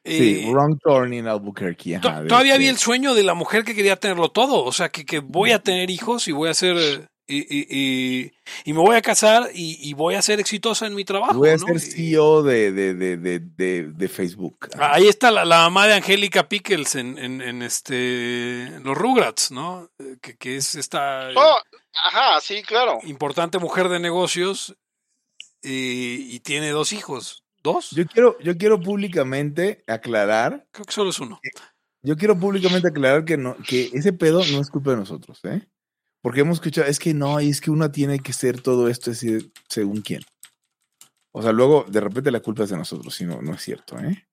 [0.04, 2.00] Sí, eh, wrong turn in Albuquerque.
[2.00, 4.64] todavía había el sueño de la mujer que quería tenerlo todo.
[4.64, 7.08] O sea, que, que voy a tener hijos y voy a ser.
[7.28, 8.30] y,
[8.64, 11.34] y, me voy a casar y, voy a ser exitosa en mi trabajo.
[11.34, 14.70] Voy a ser CEO de, de, de, de, Facebook.
[14.78, 19.88] Ahí está la, la, mamá de Angélica Pickles en, en, este los Rugrats, ¿no?
[20.20, 21.58] Que, que es esta oh,
[22.08, 22.98] ajá, sí, claro.
[23.04, 24.76] importante mujer de negocios
[25.62, 27.41] y, tiene dos hijos.
[27.62, 27.90] ¿Dos?
[27.90, 30.66] Yo quiero, yo quiero públicamente aclarar.
[30.72, 31.40] Creo que solo es uno.
[32.02, 35.68] Yo quiero públicamente aclarar que no, que ese pedo no es culpa de nosotros, ¿eh?
[36.20, 39.10] Porque hemos escuchado, es que no, y es que uno tiene que ser todo esto,
[39.10, 40.22] es decir, según quién.
[41.32, 43.98] O sea, luego de repente la culpa es de nosotros, si no, no es cierto,
[43.98, 44.26] ¿eh?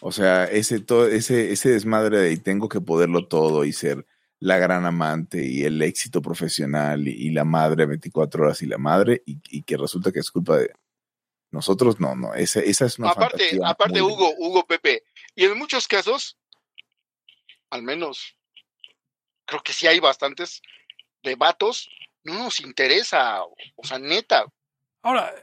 [0.00, 4.04] O sea, ese, todo, ese, ese desmadre de tengo que poderlo todo y ser
[4.40, 9.22] la gran amante y el éxito profesional y, la madre 24 horas y la madre
[9.24, 10.72] y, que resulta que es culpa de
[11.52, 15.86] nosotros, no, no, esa, esa es una Aparte, aparte Hugo, Hugo Pepe, y en muchos
[15.86, 16.36] casos,
[17.70, 18.36] al menos,
[19.44, 20.62] creo que sí hay bastantes,
[21.22, 21.88] de vatos
[22.24, 24.46] no nos interesa, o sea, neta.
[25.02, 25.34] Ahora.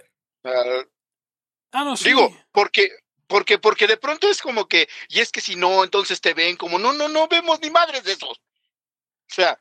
[0.44, 2.06] ah, no, sí.
[2.06, 2.90] Digo, porque,
[3.28, 6.56] porque, porque de pronto es como que, y es que si no, entonces te ven
[6.56, 8.32] como, no, no, no vemos ni madres de esos.
[8.32, 9.60] O sea,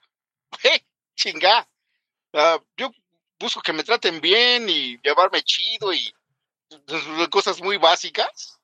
[0.65, 0.85] eh,
[1.15, 1.69] chinga.
[2.77, 2.91] yo
[3.39, 6.13] busco que me traten bien y llevarme chido y
[7.31, 8.59] cosas muy básicas.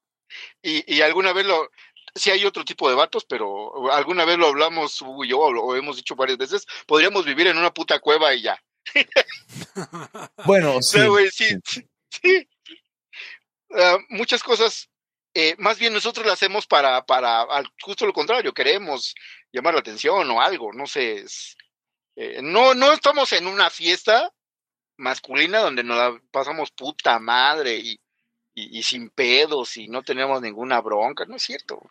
[0.62, 1.70] Y, y alguna vez lo,
[2.14, 5.74] sí hay otro tipo de vatos, pero alguna vez lo hablamos Hugo y yo, o
[5.74, 8.62] hemos dicho varias veces, podríamos vivir en una puta cueva y ya.
[10.44, 11.00] bueno, sí.
[11.30, 12.48] sí,
[13.74, 14.88] ah, muchas cosas,
[15.34, 17.46] eh, más bien nosotros las hacemos para, para,
[17.80, 19.14] justo lo contrario, queremos
[19.52, 21.24] llamar la atención o algo, no sé.
[22.16, 24.32] Eh, no, no estamos en una fiesta
[24.96, 28.00] masculina donde nos pasamos puta madre y
[28.54, 31.82] y, sin pedos y no tenemos ninguna bronca, no es cierto.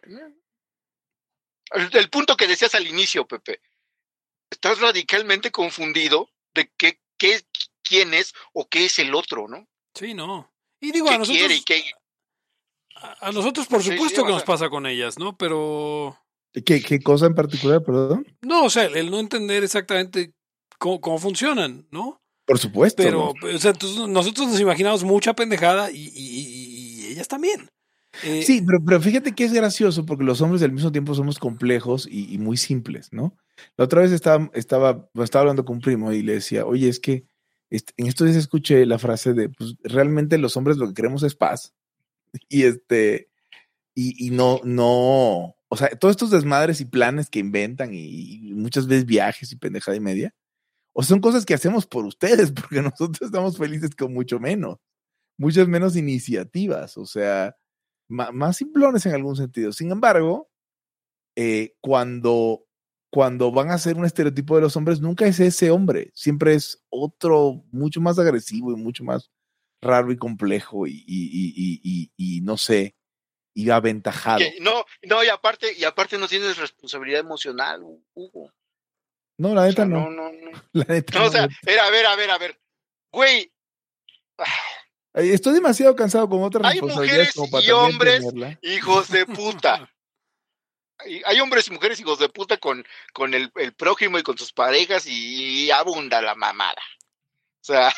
[1.71, 3.61] El, punto que decías al inicio, Pepe,
[4.49, 7.41] estás radicalmente confundido de qué, qué,
[7.81, 9.67] quién es o qué es el otro, ¿no?
[9.93, 10.51] Sí, no.
[10.79, 11.63] Y digo, a nosotros...
[12.95, 15.35] A, nosotros, por supuesto que nos pasa con ellas, ¿no?
[15.35, 16.17] Pero...
[16.53, 18.37] ¿Qué, ¿Qué cosa en particular, perdón?
[18.41, 20.33] No, o sea, el no entender exactamente
[20.77, 22.22] cómo, cómo funcionan, ¿no?
[22.45, 23.03] Por supuesto.
[23.03, 23.73] Pero, o sea,
[24.07, 27.69] nosotros nos imaginamos mucha pendejada y, ellas también.
[28.23, 31.39] Eh, sí, pero, pero, fíjate que es gracioso porque los hombres al mismo tiempo somos
[31.39, 33.35] complejos y, muy simples, ¿no?
[33.77, 36.99] La otra vez estaba, estaba, estaba hablando con un primo y le decía, oye, es
[36.99, 37.25] que
[37.69, 41.35] en estos días escuché la frase de, pues realmente los hombres lo que queremos es
[41.35, 41.73] paz.
[42.49, 43.29] Y este,
[43.95, 48.87] y, y no, no, o sea, todos estos desmadres y planes que inventan y muchas
[48.87, 50.35] veces viajes y pendejada y media,
[50.93, 54.77] o son cosas que hacemos por ustedes, porque nosotros estamos felices con mucho menos,
[55.37, 57.57] muchas menos iniciativas, o sea,
[58.07, 59.71] más, simplones en algún sentido.
[59.73, 60.49] Sin embargo,
[61.35, 62.65] eh, cuando,
[63.11, 66.83] cuando van a ser un estereotipo de los hombres, nunca es ese hombre, siempre es
[66.89, 69.31] otro mucho más agresivo y mucho más
[69.81, 72.95] raro y complejo y, no sé,
[73.55, 74.45] y aventajado.
[74.61, 77.81] no, no, y aparte, y aparte no tienes responsabilidad emocional,
[78.13, 78.53] Hugo.
[79.37, 80.09] No, la neta no.
[80.09, 80.63] No, no, no.
[80.73, 82.59] La neta no, o sea, a ver, a ver, a ver.
[83.11, 83.51] Güey.
[85.13, 88.23] Estoy demasiado cansado con otras Hay mujeres y hombres
[88.61, 89.89] hijos de puta.
[91.25, 94.53] Hay hombres y mujeres hijos de puta con, con el, el prójimo y con sus
[94.53, 96.81] parejas y, abunda la mamada.
[97.61, 97.93] O sea,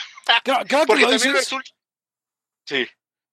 [0.85, 1.69] porque también resulta...
[2.65, 2.87] Sí.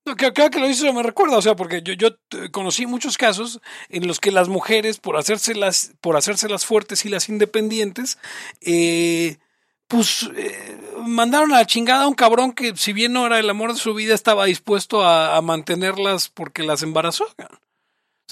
[0.05, 2.11] No, cada que lo dices me recuerda, o sea, porque yo, yo
[2.51, 7.29] conocí muchos casos en los que las mujeres, por hacérselas, por hacérselas fuertes y las
[7.29, 8.19] independientes,
[8.61, 9.39] eh,
[9.87, 13.49] pues eh, mandaron a la chingada a un cabrón que, si bien no era el
[13.49, 17.27] amor de su vida, estaba dispuesto a, mantenerlas porque las embarazó.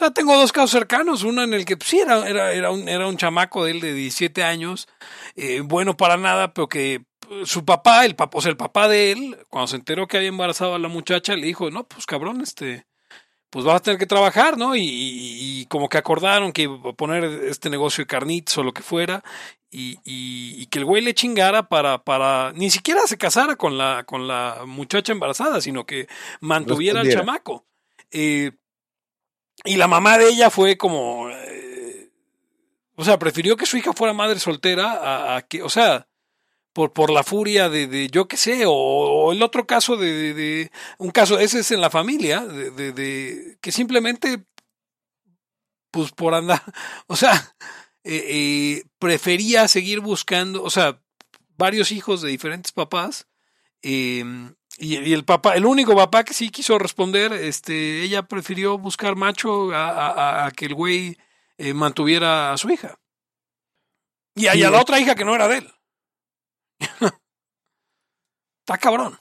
[0.01, 2.71] O sea, tengo dos casos cercanos, uno en el que pues, sí era, era, era,
[2.71, 4.89] un, era un chamaco de él de 17 años,
[5.37, 7.05] eh, bueno para nada, pero que
[7.45, 10.31] su papá, el papá, o sea, el papá de él, cuando se enteró que había
[10.31, 12.87] embarazado a la muchacha, le dijo, no, pues cabrón, este,
[13.51, 14.73] pues vas a tener que trabajar, ¿no?
[14.75, 18.81] Y, como que acordaron que iba a poner este negocio de carnitos o lo que
[18.81, 19.23] fuera,
[19.71, 24.27] y, que el güey le chingara para, para, ni siquiera se casara con la, con
[24.27, 26.09] la muchacha embarazada, sino que
[26.41, 27.67] mantuviera al chamaco.
[28.11, 28.53] Eh,
[29.65, 32.11] y la mamá de ella fue como, eh,
[32.95, 36.09] o sea, prefirió que su hija fuera madre soltera a que, o sea,
[36.73, 40.71] por, por la furia de, de yo qué sé, o, el otro caso de, de,
[40.99, 44.45] un caso, ese es en la familia, de, que simplemente,
[45.91, 46.63] pues por andar,
[47.07, 47.55] o sea,
[48.05, 51.01] eh, eh, prefería seguir buscando, o sea,
[51.57, 53.27] varios hijos de diferentes papás,
[53.83, 58.79] em, y, y, el papá, el único papá que sí quiso responder, este, ella prefirió
[58.79, 61.19] buscar macho a, a, que el güey
[61.59, 62.99] eh, mantuviera a su hija.
[64.35, 65.71] Y, a la otra hija que no era de él.
[68.61, 69.19] Está cabrón.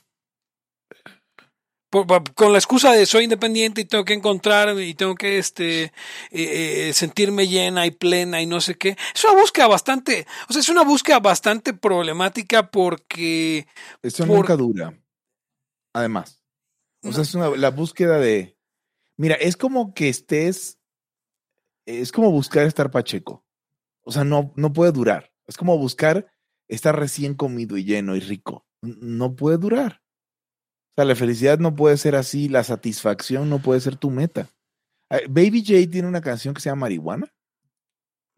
[1.89, 5.91] con la excusa de soy independiente y tengo que encontrar y tengo que este eh,
[6.31, 8.95] eh, sentirme llena y plena y no sé qué.
[9.13, 13.67] Es una búsqueda bastante, o sea, es una búsqueda bastante problemática porque...
[14.01, 14.93] Eso nunca dura.
[15.93, 16.43] Además.
[17.03, 18.57] O sea, es una, la búsqueda de...
[19.17, 20.79] Mira, es como que estés...
[21.85, 23.45] Es como buscar estar pacheco.
[24.01, 25.31] O sea, no, no puede durar.
[25.47, 26.31] Es como buscar
[26.67, 28.67] estar recién comido y lleno y rico.
[28.81, 30.03] No puede durar.
[30.91, 34.49] O sea, la felicidad no puede ser así, la satisfacción no puede ser tu meta.
[35.29, 37.33] Baby J tiene una canción que se llama Marihuana.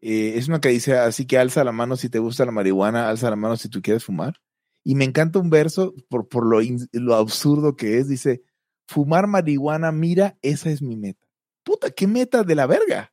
[0.00, 3.08] Eh, es una que dice, así que alza la mano si te gusta la marihuana,
[3.08, 4.40] alza la mano si tú quieres fumar.
[4.84, 6.60] Y me encanta un verso por, por lo,
[6.92, 8.08] lo absurdo que es.
[8.08, 8.42] Dice,
[8.86, 11.26] fumar marihuana, mira, esa es mi meta.
[11.62, 13.12] Puta, qué meta de la verga.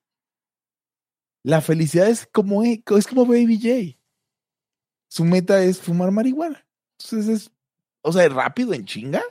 [1.44, 4.00] La felicidad es como, es como Baby J.
[5.08, 6.66] Su meta es fumar marihuana.
[7.00, 7.52] Entonces es,
[8.02, 9.24] o sea, es rápido en chinga,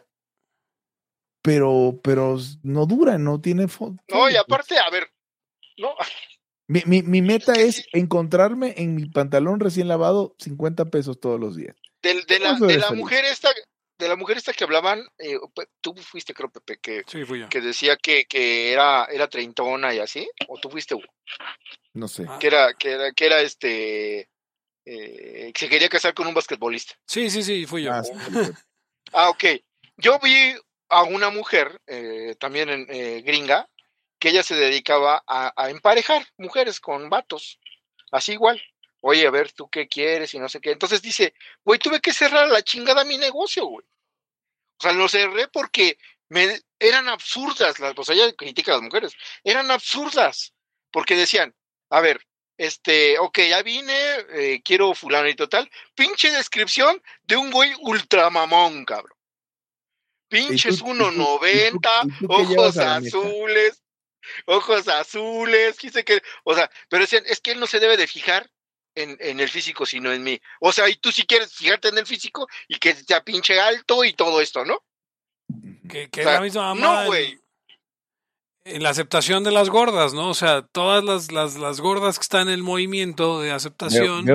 [1.43, 3.66] pero, pero no dura, no tiene.
[4.09, 5.09] No, y aparte, a ver,
[5.76, 5.91] no.
[6.66, 11.57] Mi, mi, mi meta es encontrarme en mi pantalón recién lavado 50 pesos todos los
[11.57, 11.76] días.
[12.03, 13.51] De, de la, de la mujer esta,
[13.99, 15.37] de la mujer esta que hablaban, eh,
[15.81, 17.05] tú fuiste, creo, Pepe, que,
[17.51, 20.95] que decía que, que, era, era treintona y así, o tú fuiste,
[21.95, 22.27] No sé.
[22.39, 24.29] Que era, que era, que era este,
[24.85, 26.95] eh, se quería casar con un basquetbolista.
[27.07, 27.93] Sí, sí, sí, fui yo.
[27.93, 28.03] Ah,
[29.13, 29.45] ah ok.
[29.97, 30.55] Yo vi
[30.91, 33.69] a una mujer, eh, también en, eh, gringa,
[34.21, 37.59] que ella se dedicaba a, a emparejar mujeres con vatos,
[38.13, 38.63] así igual
[39.01, 40.35] oye, a ver, ¿tú qué quieres?
[40.35, 40.73] Y no sé qué.
[40.73, 41.35] Entonces dice,
[41.65, 43.87] güey, tuve que cerrar la chingada mi negocio, güey.
[44.79, 48.85] O sea, lo cerré porque me eran absurdas, las, o sea, ella critica a las
[48.85, 50.55] mujeres, eran absurdas,
[50.93, 51.55] porque decían,
[51.91, 52.25] a ver,
[52.57, 53.95] este, ok, ya vine,
[54.31, 59.17] eh, quiero fulano y total, pinche descripción de un güey ultramamón, cabrón.
[60.29, 63.83] Pinches 1.90, ojos azules,
[64.45, 68.07] ojos azules, quise que, o sea, pero decían, es que él no se debe de
[68.07, 68.51] fijar
[69.03, 70.41] en, el físico, sino en mí.
[70.61, 74.05] O sea, y tú si quieres fijarte en el físico y que sea pinche alto
[74.05, 74.83] y todo esto, ¿no?
[75.89, 77.39] Que, que la misma No, güey.
[78.65, 80.29] En, la aceptación de las gordas, ¿no?
[80.29, 84.27] O sea, todas las, las, las gordas que están en el movimiento de aceptación.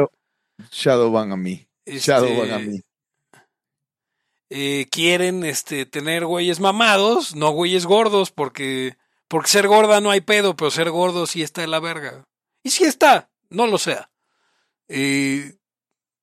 [0.71, 1.67] shadow van a mí.
[1.85, 2.81] shadow van a mí.
[4.49, 8.97] Eh, quieren este, tener güeyes mamados, no güeyes gordos, porque,
[9.27, 12.23] porque ser gorda no hay pedo, pero ser gordo sí está en la verga.
[12.63, 14.11] Y sí está, no lo sea.
[14.87, 15.53] Eh,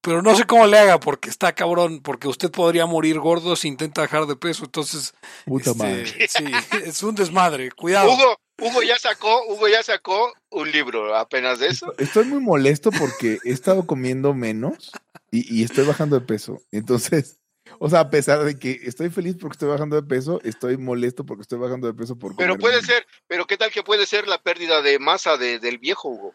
[0.03, 3.69] pero no sé cómo le haga porque está cabrón, porque usted podría morir gordo si
[3.69, 4.65] intenta dejar de peso.
[4.65, 5.15] Entonces,
[5.47, 6.45] este, sí,
[6.85, 7.71] es un desmadre.
[7.71, 8.11] Cuidado.
[8.11, 11.95] Hugo, Hugo ya sacó, Hugo ya sacó un libro apenas de eso.
[11.99, 14.91] Estoy muy molesto porque he estado comiendo menos
[15.31, 16.63] y, estoy bajando de peso.
[16.73, 17.39] Entonces,
[17.79, 21.25] o sea, a pesar de que estoy feliz porque estoy bajando de peso, estoy molesto
[21.25, 24.27] porque estoy bajando de peso por Pero puede ser, pero qué tal que puede ser
[24.29, 26.35] la pérdida de masa del viejo Hugo.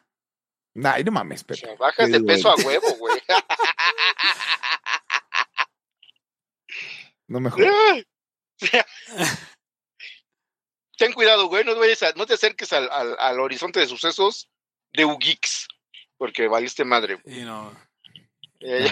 [0.75, 1.75] Nah, no mames, Pepe.
[1.79, 3.17] bajas de peso a huevo, güey.
[7.27, 8.03] no me jodas.
[10.97, 14.49] Ten cuidado, güey, no, no te acerques al, al, horizonte de sucesos
[14.93, 15.69] de Ugix,
[16.17, 17.21] porque valiste madre.
[17.25, 17.71] no.
[18.59, 18.89] Eh,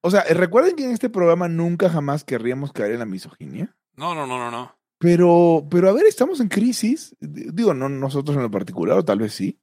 [0.00, 3.76] o sea, recuerden que en este programa nunca jamás querríamos caer en la misoginia.
[3.96, 4.78] No, no, no, no, no.
[4.98, 7.14] Pero, pero a ver, estamos en crisis.
[7.20, 9.61] Digo, no nosotros en lo particular, o tal vez sí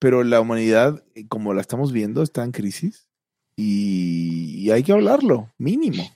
[0.00, 3.06] pero la humanidad, eh, como la estamos viendo, está en crisis
[3.54, 6.10] y, hay que hablarlo, mínimo.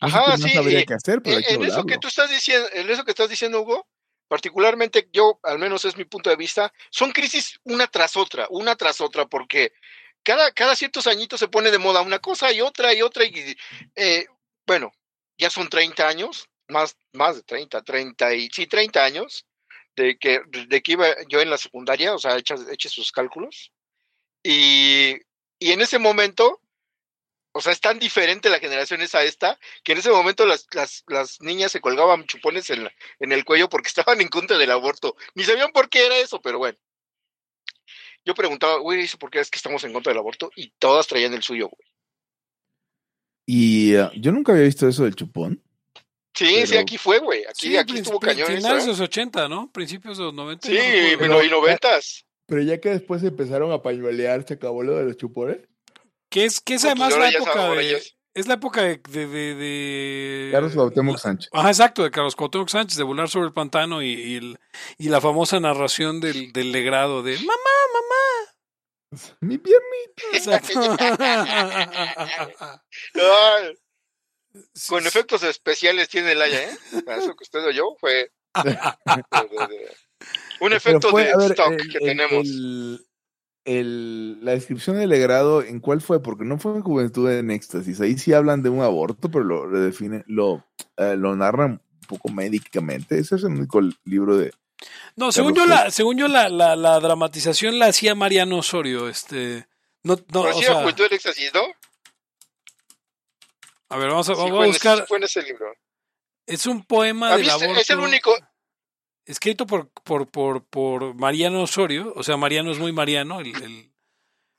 [0.00, 0.50] Ajá, sí.
[0.86, 3.86] qué hacer, pero en, eso que tú estás diciendo, en eso que estás diciendo, Hugo,
[4.28, 8.76] particularmente yo, al menos es mi punto de vista, son crisis una tras otra, una
[8.76, 9.72] tras otra, porque
[10.22, 13.56] cada, cada ciertos añitos se pone de moda una cosa y otra y otra, y
[13.96, 14.26] eh,
[14.66, 14.92] bueno,
[15.36, 19.46] ya son 30 años, más, más de 30, 30 y sí, 30 años,
[19.96, 23.72] de que, de que iba yo en la secundaria, o sea, eche, sus cálculos.
[24.42, 25.16] Y,
[25.58, 26.60] y, en ese momento,
[27.52, 30.66] o sea, es tan diferente la generación esa a esta, que en ese momento las,
[30.72, 32.88] las, las niñas se colgaban chupones en,
[33.18, 35.16] en el cuello porque estaban en contra del aborto.
[35.34, 36.78] Ni sabían por qué era eso, pero bueno.
[38.24, 40.50] Yo preguntaba, güey, ¿eso por qué es que estamos en contra del aborto?
[40.54, 41.88] Y todas traían el suyo, güey.
[43.46, 45.62] Y uh, yo nunca había visto eso del chupón.
[46.34, 47.44] Sí, sí, aquí fue, güey.
[47.48, 48.46] Aquí, aquí estuvo cañón.
[48.46, 49.70] Finales de los 80, ¿no?
[49.72, 50.66] Principios de los 90.
[50.66, 50.78] Sí,
[51.18, 51.88] pero, y 90.
[52.46, 55.58] Pero ya que después empezaron a pañuelear, se acabó lo de los chupones.
[56.28, 58.02] Que es, que es pues además la época de.
[58.32, 61.50] Es la época de, de, de, Carlos Cuauhtémoc Sánchez.
[61.52, 64.56] Ajá, exacto, de Carlos Cuauhtémoc Sánchez, de volar sobre el pantano y, y, el,
[64.98, 67.50] y la famosa narración del, del legrado de ¡Mamá,
[67.92, 69.26] mamá!
[69.40, 70.22] Mi piernita.
[70.32, 70.96] Exacto.
[74.88, 76.78] Con efectos especiales tiene el Haya, ¿eh?
[77.18, 78.32] Eso que usted oyó fue
[80.60, 82.46] un efecto de stock que tenemos.
[83.64, 86.22] El, la descripción del legrado, ¿en cuál fue?
[86.22, 88.00] Porque no fue en Juventud en Éxtasis.
[88.00, 92.30] Ahí sí hablan de un aborto, pero lo redefinen, lo, eh, lo narran un poco
[92.30, 93.18] médicamente.
[93.18, 94.52] Ese es el único libro de.
[95.14, 99.10] No, según yo, la, según yo la, la, la, dramatización la hacía Mariano Osorio.
[99.10, 99.66] Este,
[100.02, 101.60] no, no, o sea, Juventud en Éxtasis, ¿no?
[103.90, 105.06] A ver, vamos a, vamos a buscar.
[105.06, 105.74] Fue en ese libro.
[106.46, 107.80] Es un poema del aborto.
[107.80, 108.34] Es el único.
[109.26, 112.12] Escrito por, por, por, por, Mariano Osorio.
[112.16, 113.40] O sea, Mariano es muy Mariano.
[113.40, 113.92] El,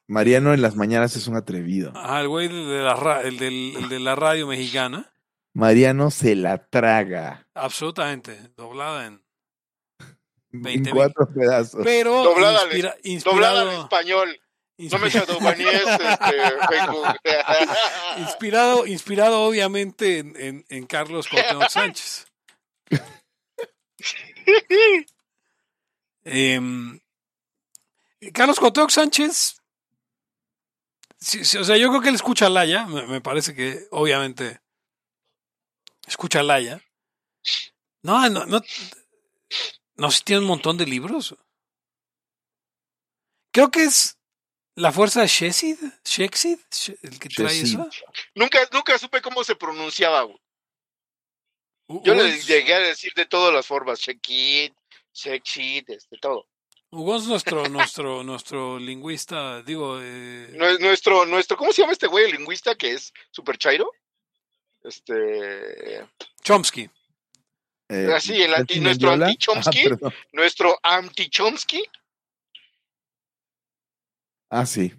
[0.07, 1.93] Mariano en las mañanas es un atrevido.
[1.95, 5.13] Ah, el güey de la, el del, de la radio mexicana.
[5.53, 7.47] Mariano se la traga.
[7.53, 8.37] Absolutamente.
[8.55, 9.23] Doblada en.
[10.51, 11.81] 20 en cuatro pedazos.
[11.83, 12.59] Pero doblada,
[13.03, 14.41] inspirado, en español.
[14.89, 15.21] No me este,
[18.17, 22.25] inspirado, inspirado obviamente en, en, Carlos Cuauhtémoc Sánchez.
[26.23, 26.99] Em,
[28.33, 29.61] Carlos Cuauhtémoc Sánchez,
[31.59, 34.61] o sea, yo creo que él escucha a Laya, me, parece que obviamente
[36.07, 36.81] escucha a Laya.
[38.01, 38.61] No, no, no,
[39.95, 41.35] no si tiene un montón de libros.
[43.51, 44.17] Creo que es
[44.75, 45.77] ¿La fuerza Shexid?
[46.05, 46.59] ¿Shexid?
[47.01, 47.89] ¿El que trae eso?
[48.35, 50.27] Nunca, nunca supe cómo se pronunciaba,
[51.87, 54.71] Yo le llegué a decir de todas las formas, Shekid,
[55.13, 56.47] Shexid, este, todo.
[56.89, 59.99] Hugo es nuestro, nuestro, nuestro lingüista, digo...
[60.01, 60.49] Eh...
[60.79, 63.91] Nuestro, nuestro, ¿cómo se llama este güey, el lingüista que es super chairo?
[64.83, 66.05] Este...
[66.43, 66.89] Chomsky.
[67.89, 71.83] Eh, Así, el anti, nuestro anti-Chomsky, ah, nuestro anti-Chomsky
[74.51, 74.93] Ah, sí.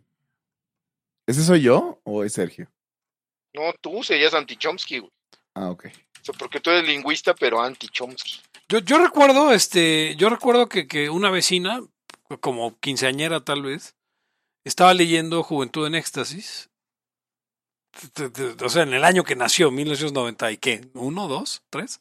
[1.27, 2.73] ¿Ese soy yo o es Sergio?
[3.53, 5.13] No, tú serías anti-Chomsky, güey.
[5.55, 5.87] Ah, ok.
[6.23, 8.41] O sea, porque tú eres lingüista, pero anti-Chomsky.
[8.71, 11.83] Yo, yo recuerdo, este, yo recuerdo que, que una vecina,
[12.41, 13.95] como quinceañera tal vez,
[14.65, 16.71] estaba leyendo Juventud en Éxtasis.
[18.65, 22.01] O sea, en el año que nació, 1990 y qué, ¿uno, dos, tres?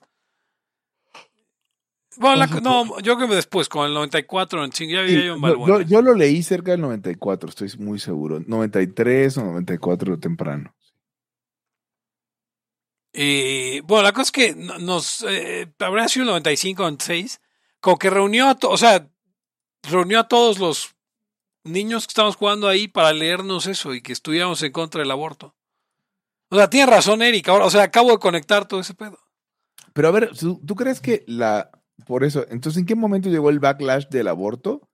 [2.17, 6.13] Bueno, no, yo creo que después, con el 94, en ya había yo, yo, lo
[6.13, 8.41] leí cerca del 94, estoy muy seguro.
[8.45, 10.75] 93 o 94 temprano.
[13.13, 17.41] Y bueno, la cosa es que nos eh, habría sido el 95 o 96,
[17.79, 19.09] como que reunió a, o sea,
[19.83, 20.95] reunió a todos los
[21.63, 25.55] niños que estábamos jugando ahí para leernos eso y que estuviéramos en contra del aborto.
[26.49, 29.17] O sea, tiene razón Erika, o sea, acabo de conectar todo ese pedo.
[29.93, 31.69] Pero a ver, ¿tú crees que la,
[32.05, 34.89] por eso, entonces, ¿en qué momento llegó el backlash del aborto?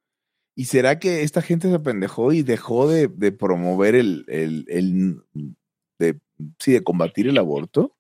[0.55, 5.22] ¿Y será que esta gente se apendejó y dejó de, promover el, el, el
[5.99, 6.20] de,
[6.60, 7.97] sí, de combatir el aborto?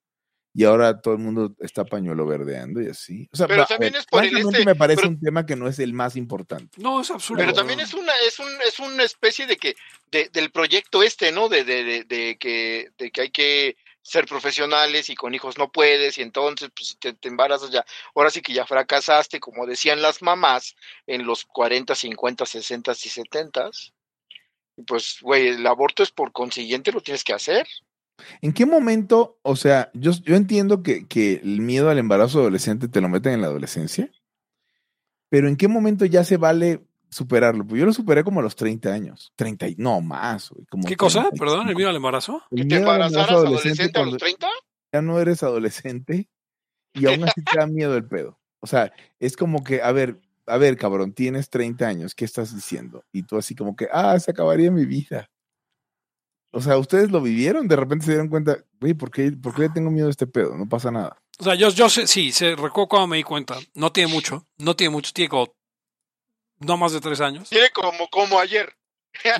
[0.57, 3.29] Y ahora todo el mundo está pañuelo verdeando y así.
[3.31, 5.77] O sea, pero también es por el este, me parece un tema que no es
[5.77, 6.81] el más importante.
[6.81, 7.41] No, es absurdo.
[7.41, 9.75] Pero también es una, es un, es una especie de que,
[10.09, 11.47] de, del proyecto este, ¿no?
[11.47, 13.77] De, de, de, que, de que hay que
[14.07, 17.85] ser profesionales y con hijos no puedes y entonces pues te, te, embarazas ya,
[18.15, 23.09] ahora sí que ya fracasaste, como decían las mamás en los 40, 50, 60 y
[23.09, 23.69] 70.
[24.85, 27.67] Pues, güey, el aborto es por consiguiente lo tienes que hacer.
[28.41, 32.87] ¿En qué momento, o sea, yo, yo entiendo que, que el miedo al embarazo adolescente
[32.87, 34.09] te lo meten en la adolescencia,
[35.29, 37.65] pero ¿en qué momento ya se vale superarlo.
[37.65, 39.31] Pues yo lo superé como a los 30 años.
[39.35, 40.51] 30 y no más.
[40.87, 41.29] ¿Qué cosa?
[41.37, 42.43] Perdón, el miedo al embarazo.
[42.55, 44.47] ¿Que te embarazaras adolescente, a los 30?
[44.93, 46.29] Ya no eres adolescente
[46.93, 48.39] y aún así te da miedo el pedo.
[48.59, 52.55] O sea, es como que, a ver, a ver, cabrón, tienes 30 años, ¿qué estás
[52.55, 53.03] diciendo?
[53.11, 55.29] Y tú así como que, ah, se acabaría mi vida.
[56.51, 57.67] O sea, ¿ustedes lo vivieron?
[57.67, 60.57] De repente se dieron cuenta, güey, ¿por qué, ¿por qué tengo miedo a este pedo?
[60.57, 61.21] No pasa nada.
[61.39, 63.57] O sea, yo, yo sé, sí, se recuerdo cuando me di cuenta.
[63.75, 65.53] No tiene mucho, no tiene mucho, tiene como
[66.59, 67.49] no más de tres años.
[67.49, 68.73] Tiene como, como ayer.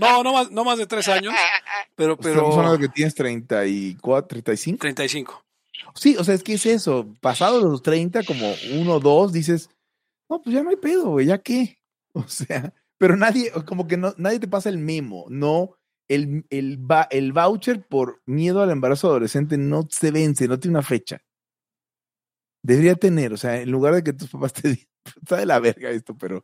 [0.01, 1.33] No, no más, no más de tres años.
[1.95, 2.35] Pero, pero.
[2.35, 4.79] Estamos hablando de que tienes 34, 35.
[4.79, 5.45] 35.
[5.95, 7.13] Sí, o sea, es que es eso.
[7.21, 9.69] Pasado los 30, como uno, dos, dices,
[10.29, 11.77] no, pues ya no hay pedo, güey, ya qué.
[12.13, 15.75] O sea, pero nadie, como que no, nadie te pasa el memo, no.
[16.07, 16.79] El, el,
[17.11, 21.21] el voucher por miedo al embarazo adolescente no se vence, no tiene una fecha.
[22.63, 24.87] Debería tener, o sea, en lugar de que tus papás te digan,
[25.21, 26.43] está de la verga esto, pero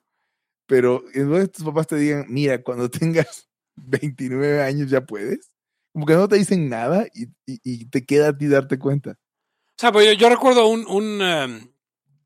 [0.66, 5.52] pero en vez de tus papás te digan, mira, cuando tengas 29 años ya puedes,
[5.94, 9.12] como que no te dicen nada y, y, te queda a ti darte cuenta.
[9.12, 11.72] O sea, pues yo, recuerdo un, un em,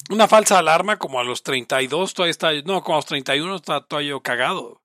[0.10, 3.86] una falsa alarma como a los 32, todavía está, no, como a los 31 está
[3.86, 4.82] todavía yo cagado.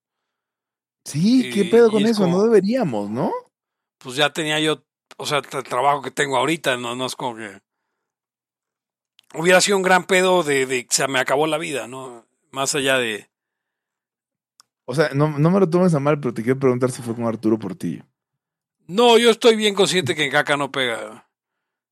[1.05, 2.27] Sí, ¿qué pedo con eso?
[2.27, 3.31] no deberíamos, ¿no?
[3.99, 4.83] Pues ya tenía yo
[5.17, 7.59] o sea, el trabajo que tengo ahorita, no, no es como que
[9.35, 12.25] hubiera sido un gran pedo de, de se me acabó la vida, ¿no?
[12.51, 13.29] Más allá de...
[14.85, 17.15] O sea, no, no me lo tomes a mal, pero te quiero preguntar si fue
[17.15, 18.05] con Arturo Portillo.
[18.87, 21.29] No, yo estoy bien consciente que en caca no pega.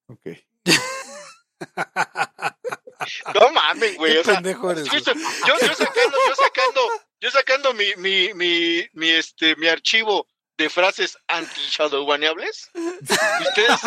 [0.08, 0.28] Ok.
[3.34, 4.18] no mames, güey.
[4.18, 6.82] O sea, yo, yo, sacando, yo sacando,
[7.22, 10.28] yo sacando mi, mi, mi, mi, este, mi archivo
[10.58, 12.70] de frases anti-shadowbaneables.
[12.76, 13.80] Y ustedes,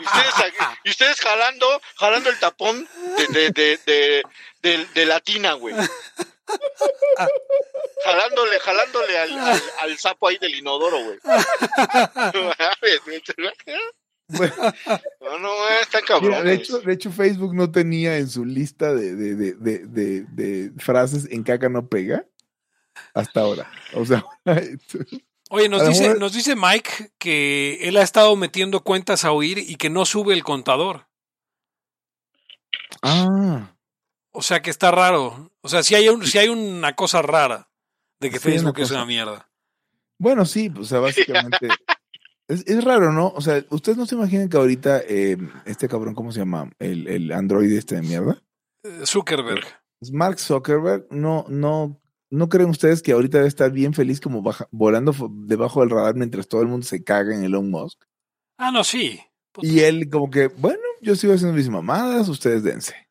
[0.00, 0.34] y ustedes,
[0.84, 4.22] y ustedes jalando, jalando el tapón de, de, de,
[4.62, 5.74] de, de latina, güey.
[8.04, 11.18] Jalándole, jalándole al, al, sapo ahí del inodoro, güey.
[15.20, 16.44] no, no, está cabrón.
[16.44, 21.28] de, hecho, de hecho, Facebook no tenía en su lista de, de, de, de, frases
[21.30, 22.26] en caca no pega
[23.14, 23.70] hasta ahora.
[23.94, 24.24] O sea,
[25.50, 29.76] Oye, nos dice, nos dice Mike que él ha estado metiendo cuentas a oír y
[29.76, 31.06] que no sube el contador.
[33.02, 33.75] Ah.
[34.36, 35.50] O sea que está raro.
[35.62, 37.70] O sea, si hay, un, si hay una cosa rara
[38.20, 39.50] de que Facebook es una mierda.
[40.18, 41.68] Bueno, sí, pues, o sea, básicamente.
[42.48, 43.28] es, raro, ¿no?
[43.28, 46.70] O sea, ¿ustedes no se imaginan que ahorita eh, este cabrón, ¿cómo se llama?
[46.78, 48.42] El, el Android este de mierda.
[48.82, 49.64] Eh, Zuckerberg.
[50.12, 51.98] Mark Zuckerberg, no, no,
[52.28, 55.14] ¿no creen ustedes que ahorita debe estar bien feliz como volando
[55.46, 58.04] debajo del radar mientras todo el mundo se caga en Elon Musk?
[58.58, 59.18] Ah, no, sí.
[59.62, 63.05] Y él como que, bueno, yo sigo haciendo mis mamadas, ustedes dense.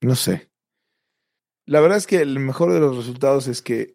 [0.00, 0.50] No sé.
[1.66, 3.94] La verdad es que el mejor de los resultados es que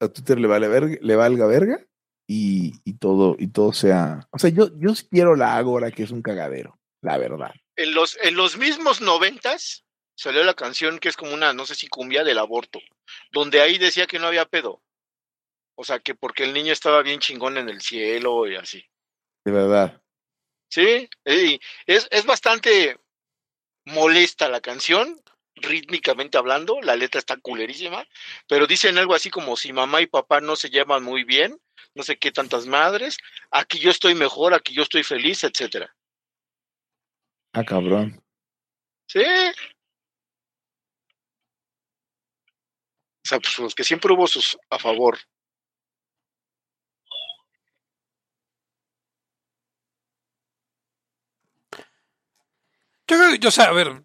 [0.00, 1.84] a Twitter le vale verga, le valga verga
[2.28, 6.10] y, y, todo y todo sea, o sea, yo yo quiero la Ágora que es
[6.10, 7.54] un cagadero, la verdad.
[7.76, 9.84] En los en los mismos noventas
[10.16, 12.80] salió la canción que es como una no sé si cumbia del aborto,
[13.32, 14.82] donde ahí decía que no había pedo.
[15.76, 18.84] O sea, que porque el niño estaba bien chingón en el cielo y así.
[19.44, 20.00] De verdad.
[20.70, 22.98] Sí, es, es bastante
[23.84, 25.20] molesta la canción,
[25.56, 28.04] rítmicamente hablando, la letra está culerísima,
[28.48, 31.60] pero dicen algo así como si mamá y papá no se llevan muy bien,
[31.94, 33.18] no sé qué tantas madres,
[33.50, 35.94] aquí yo estoy mejor, aquí yo estoy feliz, etcétera.
[37.52, 38.20] Ah, cabrón.
[39.06, 39.22] Sí.
[43.24, 45.18] O sea, pues los que siempre hubo sus a favor.
[53.40, 54.04] Yo sea, a ver,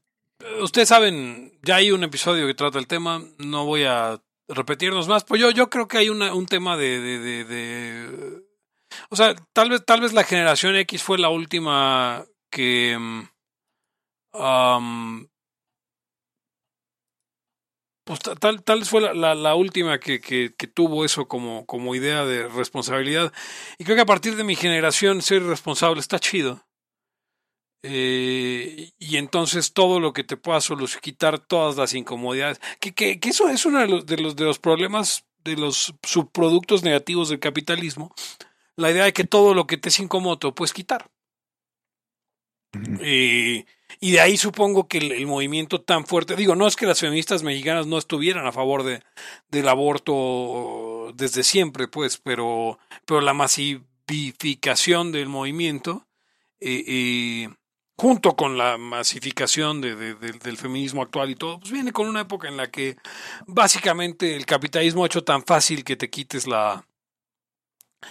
[0.61, 5.23] ustedes saben, ya hay un episodio que trata el tema, no voy a repetirnos más,
[5.23, 8.41] pues yo, yo creo que hay un tema de,
[9.09, 12.97] o sea, tal vez, tal vez la generación X fue la última que
[14.33, 15.27] um,
[18.09, 21.93] pues tal, tal vez fue la, la, última que, que, que, tuvo eso como, como
[21.93, 23.31] idea de responsabilidad.
[23.77, 26.65] Y creo que a partir de mi generación ser responsable está chido.
[27.81, 33.19] Eh, y entonces todo lo que te pueda solucionar, quitar todas las incomodidades, que, que,
[33.19, 37.29] que, eso es uno de los, de los, de los problemas, de los subproductos negativos
[37.29, 38.13] del capitalismo,
[38.75, 41.09] la idea de que todo lo que te es incómodo puedes quitar.
[43.01, 43.65] Eh,
[43.99, 47.43] y de ahí supongo que el, movimiento tan fuerte, digo, no es que las feministas
[47.43, 49.01] mexicanas no estuvieran a favor de,
[49.49, 56.07] del aborto desde siempre, pues, pero, pero la masificación del movimiento
[56.59, 57.49] eh, eh
[57.99, 62.47] junto con la masificación de, del feminismo actual y todo, pues viene con una época
[62.47, 62.95] en la que
[63.45, 66.85] básicamente el capitalismo ha hecho tan fácil que te quites la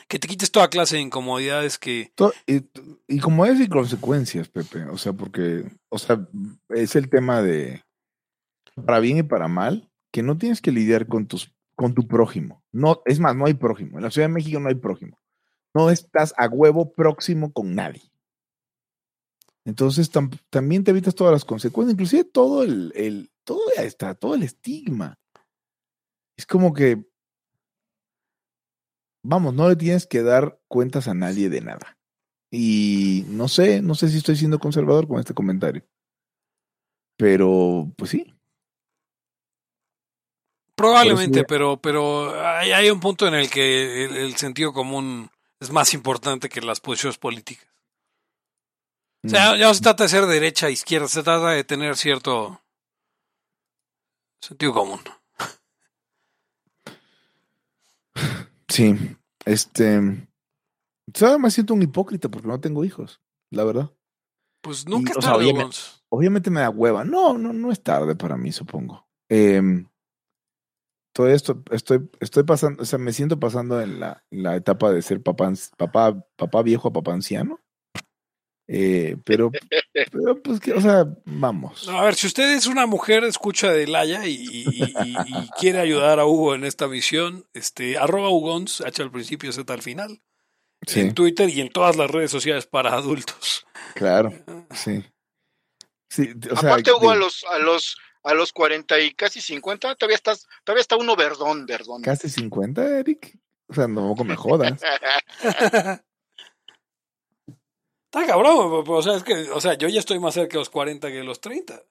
[0.06, 2.12] que te quites toda clase de incomodidades que
[2.46, 2.66] y,
[3.06, 6.20] y como es y consecuencias, Pepe, o sea, porque o sea,
[6.68, 7.82] es el tema de
[8.84, 12.62] para bien y para mal, que no tienes que lidiar con tus con tu prójimo.
[12.72, 13.96] No, es más, no hay prójimo.
[13.96, 15.18] En la Ciudad de México no hay prójimo.
[15.72, 18.02] No estás a huevo próximo con nadie.
[19.68, 20.10] Entonces
[20.48, 25.18] también te evitas todas las consecuencias, inclusive todo el, el, todo está, todo el estigma.
[26.38, 27.04] Es como que,
[29.22, 31.98] vamos, no le tienes que dar cuentas a nadie de nada.
[32.50, 35.84] Y no sé, no sé si estoy siendo conservador con este comentario.
[37.18, 38.34] Pero, pues sí.
[40.76, 45.30] Probablemente, pero, pero hay, hay, un punto en el que el sentido común
[45.60, 47.67] es más importante que las posiciones políticas.
[49.24, 52.62] O sea, ya no se trata de ser derecha, izquierda, se trata de tener cierto
[54.40, 55.00] sentido común.
[58.70, 58.94] Sí,
[59.46, 60.28] este.
[61.14, 61.40] ¿Sabes?
[61.40, 63.20] Me siento un hipócrita porque no tengo hijos,
[63.50, 63.90] la verdad.
[64.60, 65.54] Pues nunca es tarde,
[66.10, 67.02] obviamente, me da hueva.
[67.02, 69.08] No, no, no es tarde para mí, supongo.
[69.30, 69.88] Em,
[71.14, 75.02] todo esto, estoy, estoy pasando, o sea, me siento pasando en la, la etapa de
[75.02, 77.60] ser papá, papá, papá viejo a papá anciano.
[78.70, 79.50] Eh, pero,
[80.12, 81.88] pero, pues, que, o sea, vamos.
[81.88, 84.66] a ver, si usted es una mujer, escucha de Laya y,
[85.58, 89.80] quiere ayudar a Hugo en esta misión, este, arroba Hugons, H al principio, Z al
[89.80, 90.20] final,
[90.86, 93.66] en Twitter y en todas las redes sociales para adultos.
[93.94, 94.34] Claro,
[94.74, 95.02] sí.
[96.10, 100.46] sí Aparte, Hugo, a los, a los, a los 40 y casi 50, todavía estás,
[100.64, 102.02] todavía está uno verdón, verdón.
[102.02, 103.34] ¿Casi 50, Eric?
[103.66, 104.78] O sea, no me jodas.
[108.10, 110.70] Está cabrón, o sea, es que, o sea, yo ya estoy más cerca de los
[110.70, 111.82] 40 que de los 30.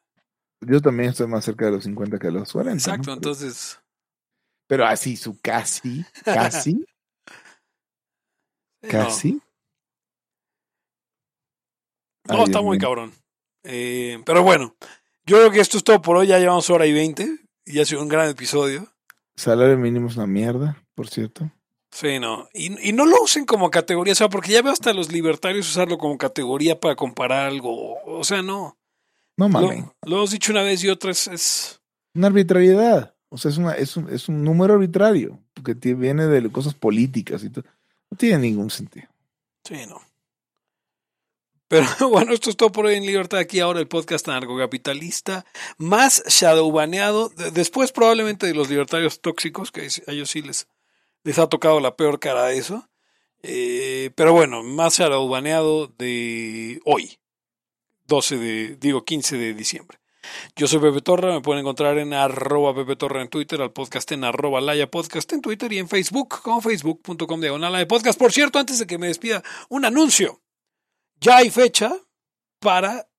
[0.62, 2.74] Yo también estoy más cerca de los 50 que de los 40.
[2.74, 3.80] Exacto, entonces.
[4.68, 6.84] Pero así, su casi, casi.
[8.90, 9.40] casi.
[12.28, 13.14] No, está muy cabrón.
[13.64, 14.76] Eh, pero bueno,
[15.28, 16.28] yo creo que esto es todo por hoy.
[16.28, 18.88] Ya llevamos hora y 20 y ha sido un gran episodio.
[19.36, 21.52] Salario mínimo es una mierda, por cierto.
[21.92, 22.48] Sí, no.
[22.54, 25.98] Y, no lo usen como categoría, o sea, porque ya veo hasta los libertarios usarlo
[25.98, 27.98] como categoría para comparar algo.
[28.06, 28.78] O sea, no.
[29.38, 29.86] No mames.
[30.04, 31.80] Lo, hemos dicho una vez y otra es,
[32.14, 33.16] Una arbitrariedad.
[33.30, 37.44] O sea, es, una, es, un, es un número arbitrario, porque viene de cosas políticas
[37.44, 37.66] y todo.
[38.10, 39.08] No tiene ningún sentido.
[39.64, 40.02] Sí, no.
[41.68, 43.40] Pero bueno, esto es todo por hoy en Libertad.
[43.40, 45.46] Aquí ahora el podcast anarcocapitalista
[45.78, 47.30] más shadowbaneado.
[47.54, 50.68] Después probablemente de los libertarios tóxicos, que a ellos sí les,
[51.28, 52.88] les ha tocado la peor cara de eso.
[53.44, 54.98] Eh, pero bueno, más
[55.30, 57.20] baneado de hoy,
[58.06, 60.00] 12 de, digo 15 de diciembre.
[60.56, 64.10] Yo soy Pepe Torra, me pueden encontrar en arroba Pepe Torra en Twitter, al podcast
[64.14, 68.18] en arroba Laya Podcast en Twitter y en Facebook como facebook.com diagonal de podcast.
[68.18, 70.42] Por cierto, antes de que me despida, un anuncio.
[71.20, 71.94] Ya hay fecha
[72.60, 73.10] para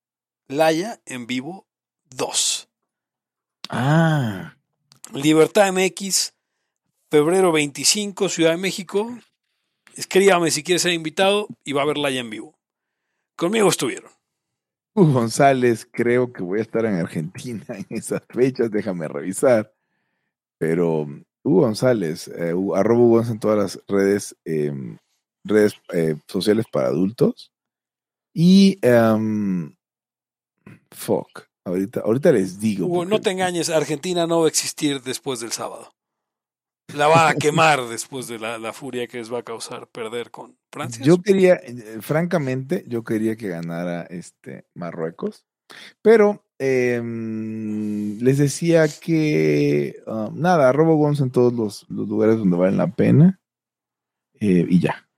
[0.47, 1.69] Laya en vivo
[2.09, 2.71] 2.
[3.69, 4.57] Ah.
[5.13, 6.38] Libertad MX
[7.11, 9.19] febrero 25, Ciudad de México.
[9.97, 12.55] Escríbame si quieres ser invitado y va a verla ya en vivo.
[13.37, 14.11] Conmigo estuvieron.
[14.95, 19.73] Hugo González, creo que voy a estar en Argentina en esas fechas, déjame revisar.
[20.59, 21.07] Pero
[21.43, 24.99] Hugo González, eh, arroba Hugo en todas las redes, em,
[25.45, 27.53] redes eh, sociales para adultos.
[28.35, 29.75] Y um,
[30.91, 32.87] fuck, ahorita, ahorita les digo.
[32.87, 35.93] Hugo, no te engañes, Argentina no va a existir después del sábado
[36.95, 40.57] la va a quemar después de la, furia que les va a causar perder con
[40.73, 41.05] Francia.
[41.05, 45.47] Yo quería, eh, francamente, yo quería que ganara este Marruecos,
[46.03, 52.79] pero em, les decía que um, nada, robo Gons en todos los, lugares donde valen
[52.79, 53.41] la pena
[54.41, 55.09] eh, y ya.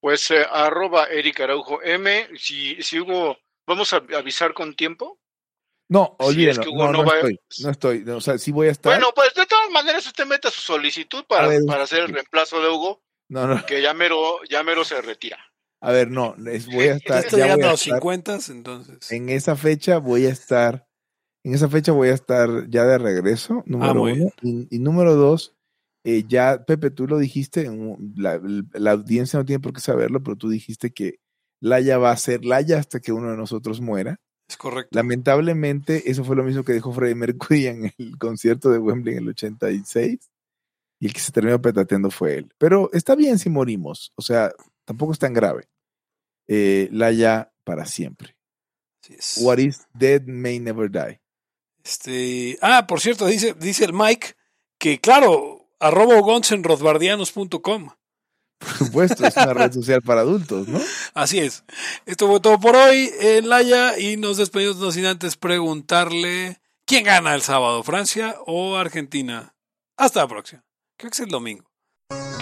[0.00, 3.36] Pues eh, arroba Eric Araujo M, si, si hubo,
[3.66, 5.21] vamos a avisar con tiempo.
[5.92, 6.64] No, olvídenlo.
[6.72, 8.02] no, estoy, no estoy.
[8.08, 8.94] O sea, sí voy a estar.
[8.94, 12.70] Bueno, pues de todas maneras usted mete su solicitud para, para hacer el reemplazo de
[12.70, 13.02] Hugo.
[13.28, 13.66] No, no.
[13.66, 15.36] Que ya mero, ya mero se retira.
[15.82, 16.34] A ver, no,
[16.72, 17.22] voy a estar.
[17.22, 19.12] Estoy llegando a los 50, entonces.
[19.12, 20.86] En esa fecha voy a estar.
[21.44, 24.30] En esa fecha voy a estar ya de regreso, número ah, uno.
[24.40, 25.54] Y, número dos,
[26.04, 27.68] eh, ya, Pepe, tú lo dijiste,
[28.16, 28.40] la,
[28.72, 31.18] la, audiencia no tiene por qué saberlo, pero tú dijiste que
[31.60, 34.20] Laya va a ser Laya hasta que uno de nosotros muera
[34.56, 34.96] correcto.
[34.96, 39.22] Lamentablemente, eso fue lo mismo que dijo Freddie Mercury en el concierto de Wembley en
[39.22, 40.30] el 86.
[41.00, 42.52] Y el que se terminó petateando fue él.
[42.58, 44.12] Pero está bien si morimos.
[44.14, 44.52] O sea,
[44.84, 45.68] tampoco es tan grave.
[46.46, 48.36] Eh, ya para siempre.
[49.38, 51.20] What is dead may never die.
[51.84, 54.34] Este, ah, por cierto, dice, dice el Mike
[54.78, 56.64] que, claro, arroba en
[58.64, 60.80] por supuesto, es una red social para adultos, ¿no?
[61.14, 61.64] Así es.
[62.06, 67.04] Esto fue todo por hoy en Laia y nos despedimos no sin antes preguntarle quién
[67.04, 69.54] gana el sábado, Francia o Argentina.
[69.96, 70.64] Hasta la próxima.
[70.96, 71.70] Creo que es el domingo.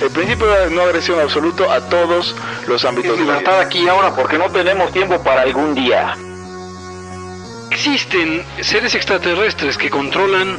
[0.01, 2.35] El principio de no agresión absoluto a todos
[2.67, 3.19] los ámbitos.
[3.19, 6.17] de libertad aquí ahora porque no tenemos tiempo para algún día.
[7.71, 10.59] Existen seres extraterrestres que controlan